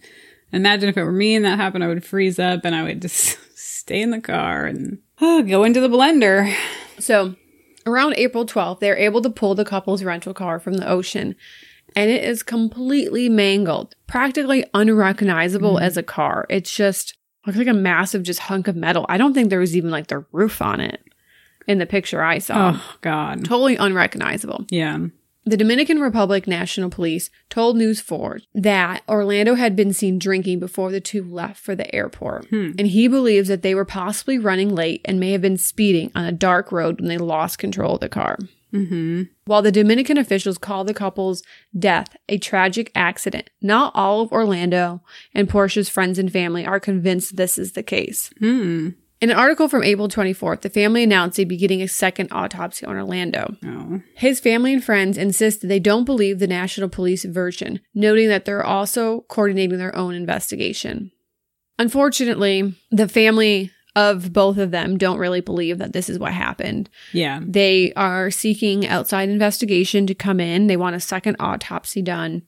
[0.54, 3.02] imagine if it were me and that happened, I would freeze up and I would
[3.02, 6.54] just stay in the car and oh, go into the blender.
[7.00, 7.36] So
[7.88, 11.36] around April 12th, they're able to pull the couple's rental car from the ocean
[11.96, 16.46] and it is completely mangled, practically unrecognizable as a car.
[16.50, 19.06] It's just looks like a massive just hunk of metal.
[19.08, 21.02] I don't think there was even like the roof on it
[21.68, 22.74] in the picture I saw.
[22.76, 23.46] Oh, God.
[23.46, 24.66] Totally unrecognizable.
[24.70, 25.08] Yeah.
[25.48, 30.92] The Dominican Republic National Police told News 4 that Orlando had been seen drinking before
[30.92, 32.48] the two left for the airport.
[32.50, 32.72] Hmm.
[32.80, 36.26] And he believes that they were possibly running late and may have been speeding on
[36.26, 38.40] a dark road when they lost control of the car.
[38.74, 39.24] Mm-hmm.
[39.46, 41.44] While the Dominican officials call the couple's
[41.78, 45.02] death a tragic accident, not all of Orlando
[45.34, 48.32] and Portia's friends and family are convinced this is the case.
[48.40, 48.90] Hmm.
[49.22, 52.86] In an article from April 24th, the family announced they'd be getting a second autopsy
[52.86, 53.56] on Orlando.
[53.64, 54.02] Oh.
[54.16, 58.46] His family and friends insist that they don't believe the National Police version, noting that
[58.46, 61.12] they're also coordinating their own investigation.
[61.80, 66.90] Unfortunately, the family of both of them don't really believe that this is what happened.
[67.14, 67.40] Yeah.
[67.42, 70.68] They are seeking outside investigation to come in.
[70.68, 72.44] They want a second autopsy done.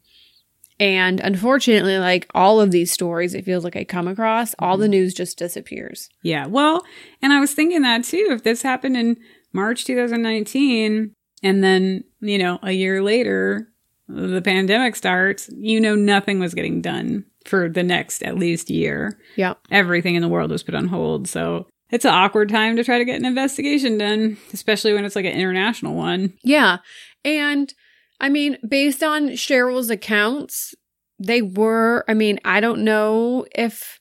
[0.80, 4.86] And unfortunately, like all of these stories, it feels like I come across, all the
[4.86, 4.92] mm-hmm.
[4.92, 6.10] news just disappears.
[6.22, 6.46] Yeah.
[6.46, 6.84] Well,
[7.22, 8.28] and I was thinking that too.
[8.30, 9.18] If this happened in
[9.54, 11.14] March 2019,
[11.44, 13.70] and then, you know, a year later,
[14.08, 19.20] the pandemic starts, you know, nothing was getting done for the next at least year.
[19.36, 19.56] Yeah.
[19.72, 21.28] Everything in the world was put on hold.
[21.28, 25.16] So it's an awkward time to try to get an investigation done, especially when it's
[25.16, 26.34] like an international one.
[26.44, 26.78] Yeah.
[27.24, 27.74] And
[28.20, 30.74] I mean, based on Cheryl's accounts,
[31.20, 34.00] they were, I mean, I don't know if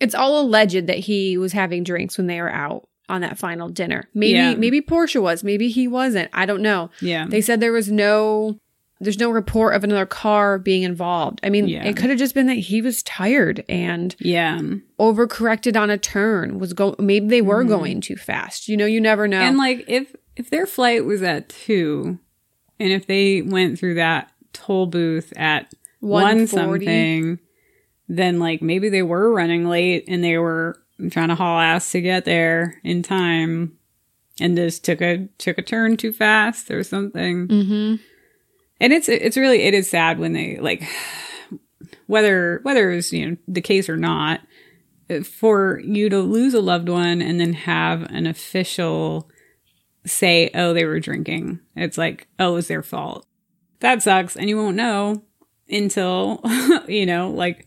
[0.00, 3.68] it's all alleged that he was having drinks when they were out on that final
[3.68, 4.08] dinner.
[4.14, 4.54] Maybe Yeah.
[4.54, 6.30] maybe Portia was, maybe he wasn't.
[6.32, 6.90] I don't know.
[7.00, 7.26] Yeah.
[7.28, 8.58] They said there was no
[9.02, 11.40] there's no report of another car being involved.
[11.42, 11.84] I mean, Yeah.
[11.86, 14.60] it could have just been that he was tired and yeah.
[15.00, 16.58] overcorrected on a turn.
[16.58, 17.68] Was go maybe they were Mhm.
[17.68, 18.68] going too fast.
[18.68, 19.40] You know, you never know.
[19.40, 22.18] And like if if their flight was at two,
[22.80, 27.38] and if they went through that toll booth at one something,
[28.08, 32.00] then like maybe they were running late and they were trying to haul ass to
[32.00, 33.76] get there in time,
[34.40, 37.46] and just took a took a turn too fast or something.
[37.46, 38.00] Mhm.
[38.80, 40.82] And it's it's really it is sad when they like
[42.06, 44.40] whether whether it's you know the case or not
[45.24, 49.29] for you to lose a loved one and then have an official
[50.06, 51.60] say oh they were drinking.
[51.76, 53.26] It's like oh it's their fault.
[53.80, 54.36] That sucks.
[54.36, 55.22] And you won't know
[55.68, 56.40] until
[56.88, 57.66] you know like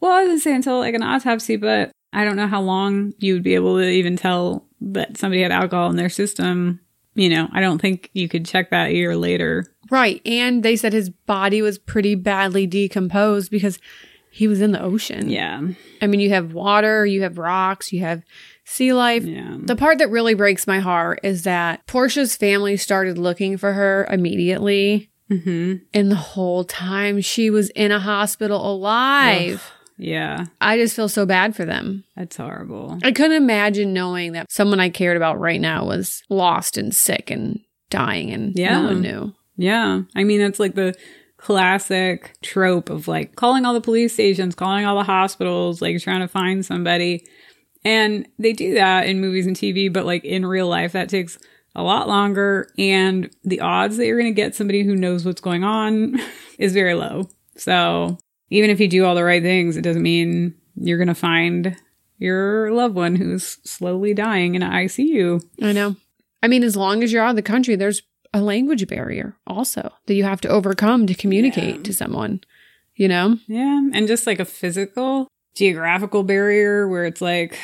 [0.00, 3.12] well i was gonna say until like an autopsy but i don't know how long
[3.18, 6.80] you would be able to even tell that somebody had alcohol in their system.
[7.14, 9.66] You know i don't think you could check that a year later.
[9.90, 10.22] Right.
[10.24, 13.78] And they said his body was pretty badly decomposed because
[14.30, 15.28] he was in the ocean.
[15.28, 15.60] yeah.
[16.00, 18.22] I mean, you have water, you have rocks, you have
[18.64, 19.24] sea life.
[19.24, 23.72] yeah The part that really breaks my heart is that Portia's family started looking for
[23.72, 25.10] her immediately.
[25.28, 29.70] hmm And the whole time she was in a hospital alive.
[29.98, 32.04] yeah I just feel so bad for them.
[32.16, 36.76] that's horrible I couldn't imagine knowing that someone I cared about right now was lost
[36.78, 37.60] and sick and
[37.90, 38.80] dying and Yeah.
[38.80, 39.34] no one knew.
[39.56, 40.02] Yeah.
[40.16, 40.94] I mean, that's like the
[41.36, 46.20] classic trope of like calling all the police stations, calling all the hospitals, like trying
[46.20, 47.26] to find somebody.
[47.84, 51.38] And they do that in movies and TV, but like in real life, that takes
[51.74, 52.70] a lot longer.
[52.78, 56.20] And the odds that you're going to get somebody who knows what's going on
[56.58, 57.28] is very low.
[57.56, 58.18] So
[58.50, 61.76] even if you do all the right things, it doesn't mean you're going to find
[62.18, 65.42] your loved one who's slowly dying in an ICU.
[65.60, 65.96] I know.
[66.42, 68.02] I mean, as long as you're out of the country, there's
[68.32, 71.82] a language barrier also that you have to overcome to communicate Yeah.
[71.82, 72.40] to someone,
[72.94, 73.38] you know?
[73.46, 77.58] Yeah, and just like a physical, geographical barrier where it's like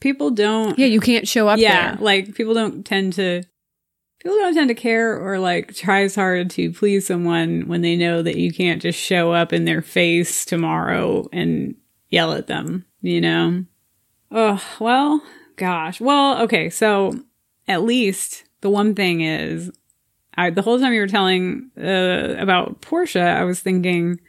[0.00, 0.78] people don't.
[0.78, 2.04] Yeah, you can't show up yeah, there.
[2.04, 3.42] like people don't tend to.
[4.20, 7.94] People don't tend to care or like try as hard to please someone when they
[7.94, 11.74] know that you can't just show up in their face tomorrow and
[12.08, 13.64] yell at them, you know?
[14.30, 15.22] Oh, well,
[15.56, 16.00] gosh.
[16.00, 17.12] Well, okay, so
[17.68, 19.70] at least the one thing is
[20.36, 24.20] I, the whole time you were telling uh, about Portia, I was thinking,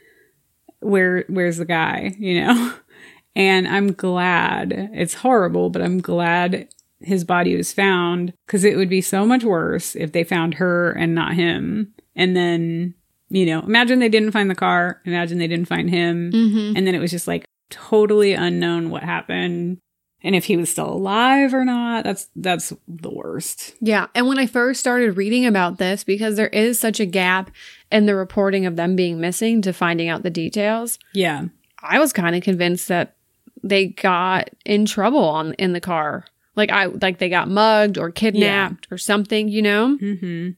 [0.86, 2.14] where where's the guy?
[2.18, 2.74] You know,
[3.36, 4.72] and I'm glad.
[4.94, 6.68] It's horrible, but I'm glad
[7.00, 10.92] his body was found because it would be so much worse if they found her
[10.92, 11.92] and not him.
[12.14, 12.94] And then,
[13.28, 15.02] you know, imagine they didn't find the car.
[15.04, 16.76] Imagine they didn't find him, Mm-hmm.
[16.76, 19.78] and then it was just like totally unknown what happened.
[20.22, 23.74] And if he was still alive or not, that's that's the worst.
[23.80, 24.06] Yeah.
[24.14, 27.50] And when I first started reading about this, because there is such a gap
[27.92, 31.46] in the reporting of them being missing to finding out the details, Yeah.
[31.82, 33.14] I was kind of convinced that
[33.62, 36.24] they got in trouble on in the car.
[36.56, 39.96] Like I like they got mugged or kidnapped or something, you know?
[40.00, 40.50] Mm-hmm.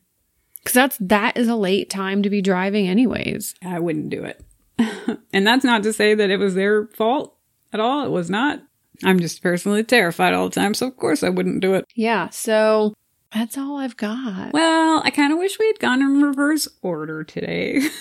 [0.65, 3.55] Cuz that's that is a late time to be driving anyways.
[3.63, 4.43] I wouldn't do it.
[5.33, 7.37] and that's not to say that it was their fault
[7.73, 8.07] at all.
[8.07, 8.63] It was not.
[9.05, 11.85] I'm just personally terrified all the time, so of course I wouldn't do it.
[11.95, 12.29] Yeah.
[12.31, 12.95] So
[13.33, 14.53] that's all I've got.
[14.53, 17.81] Well, I kind of wish we had gone in reverse order today.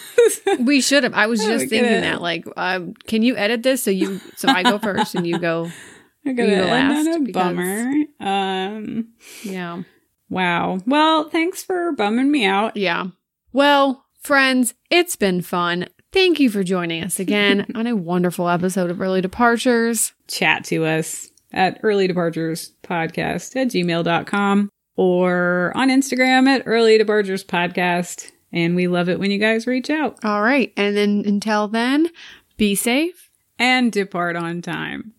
[0.60, 1.14] We should have.
[1.14, 4.48] I was just we thinking that like um can you edit this so you so
[4.50, 5.70] I go first and you go
[6.26, 6.70] I gotta You end
[7.06, 7.94] last a because- bummer.
[8.20, 9.08] Um,
[9.44, 9.84] yeah.
[10.30, 10.80] wow.
[10.86, 12.76] Well, thanks for bumming me out.
[12.76, 13.08] Yeah.
[13.54, 15.88] Well, friends, it's been fun.
[16.12, 20.14] Thank you for joining us again on a wonderful episode of Early Departures.
[20.28, 27.44] Chat to us at early departures podcast at gmail.com or on Instagram at early departures
[27.44, 28.32] podcast.
[28.54, 30.72] And we love it when you guys reach out All right.
[30.78, 32.08] And then until then,
[32.56, 33.30] be safe.
[33.60, 35.14] and depart on time.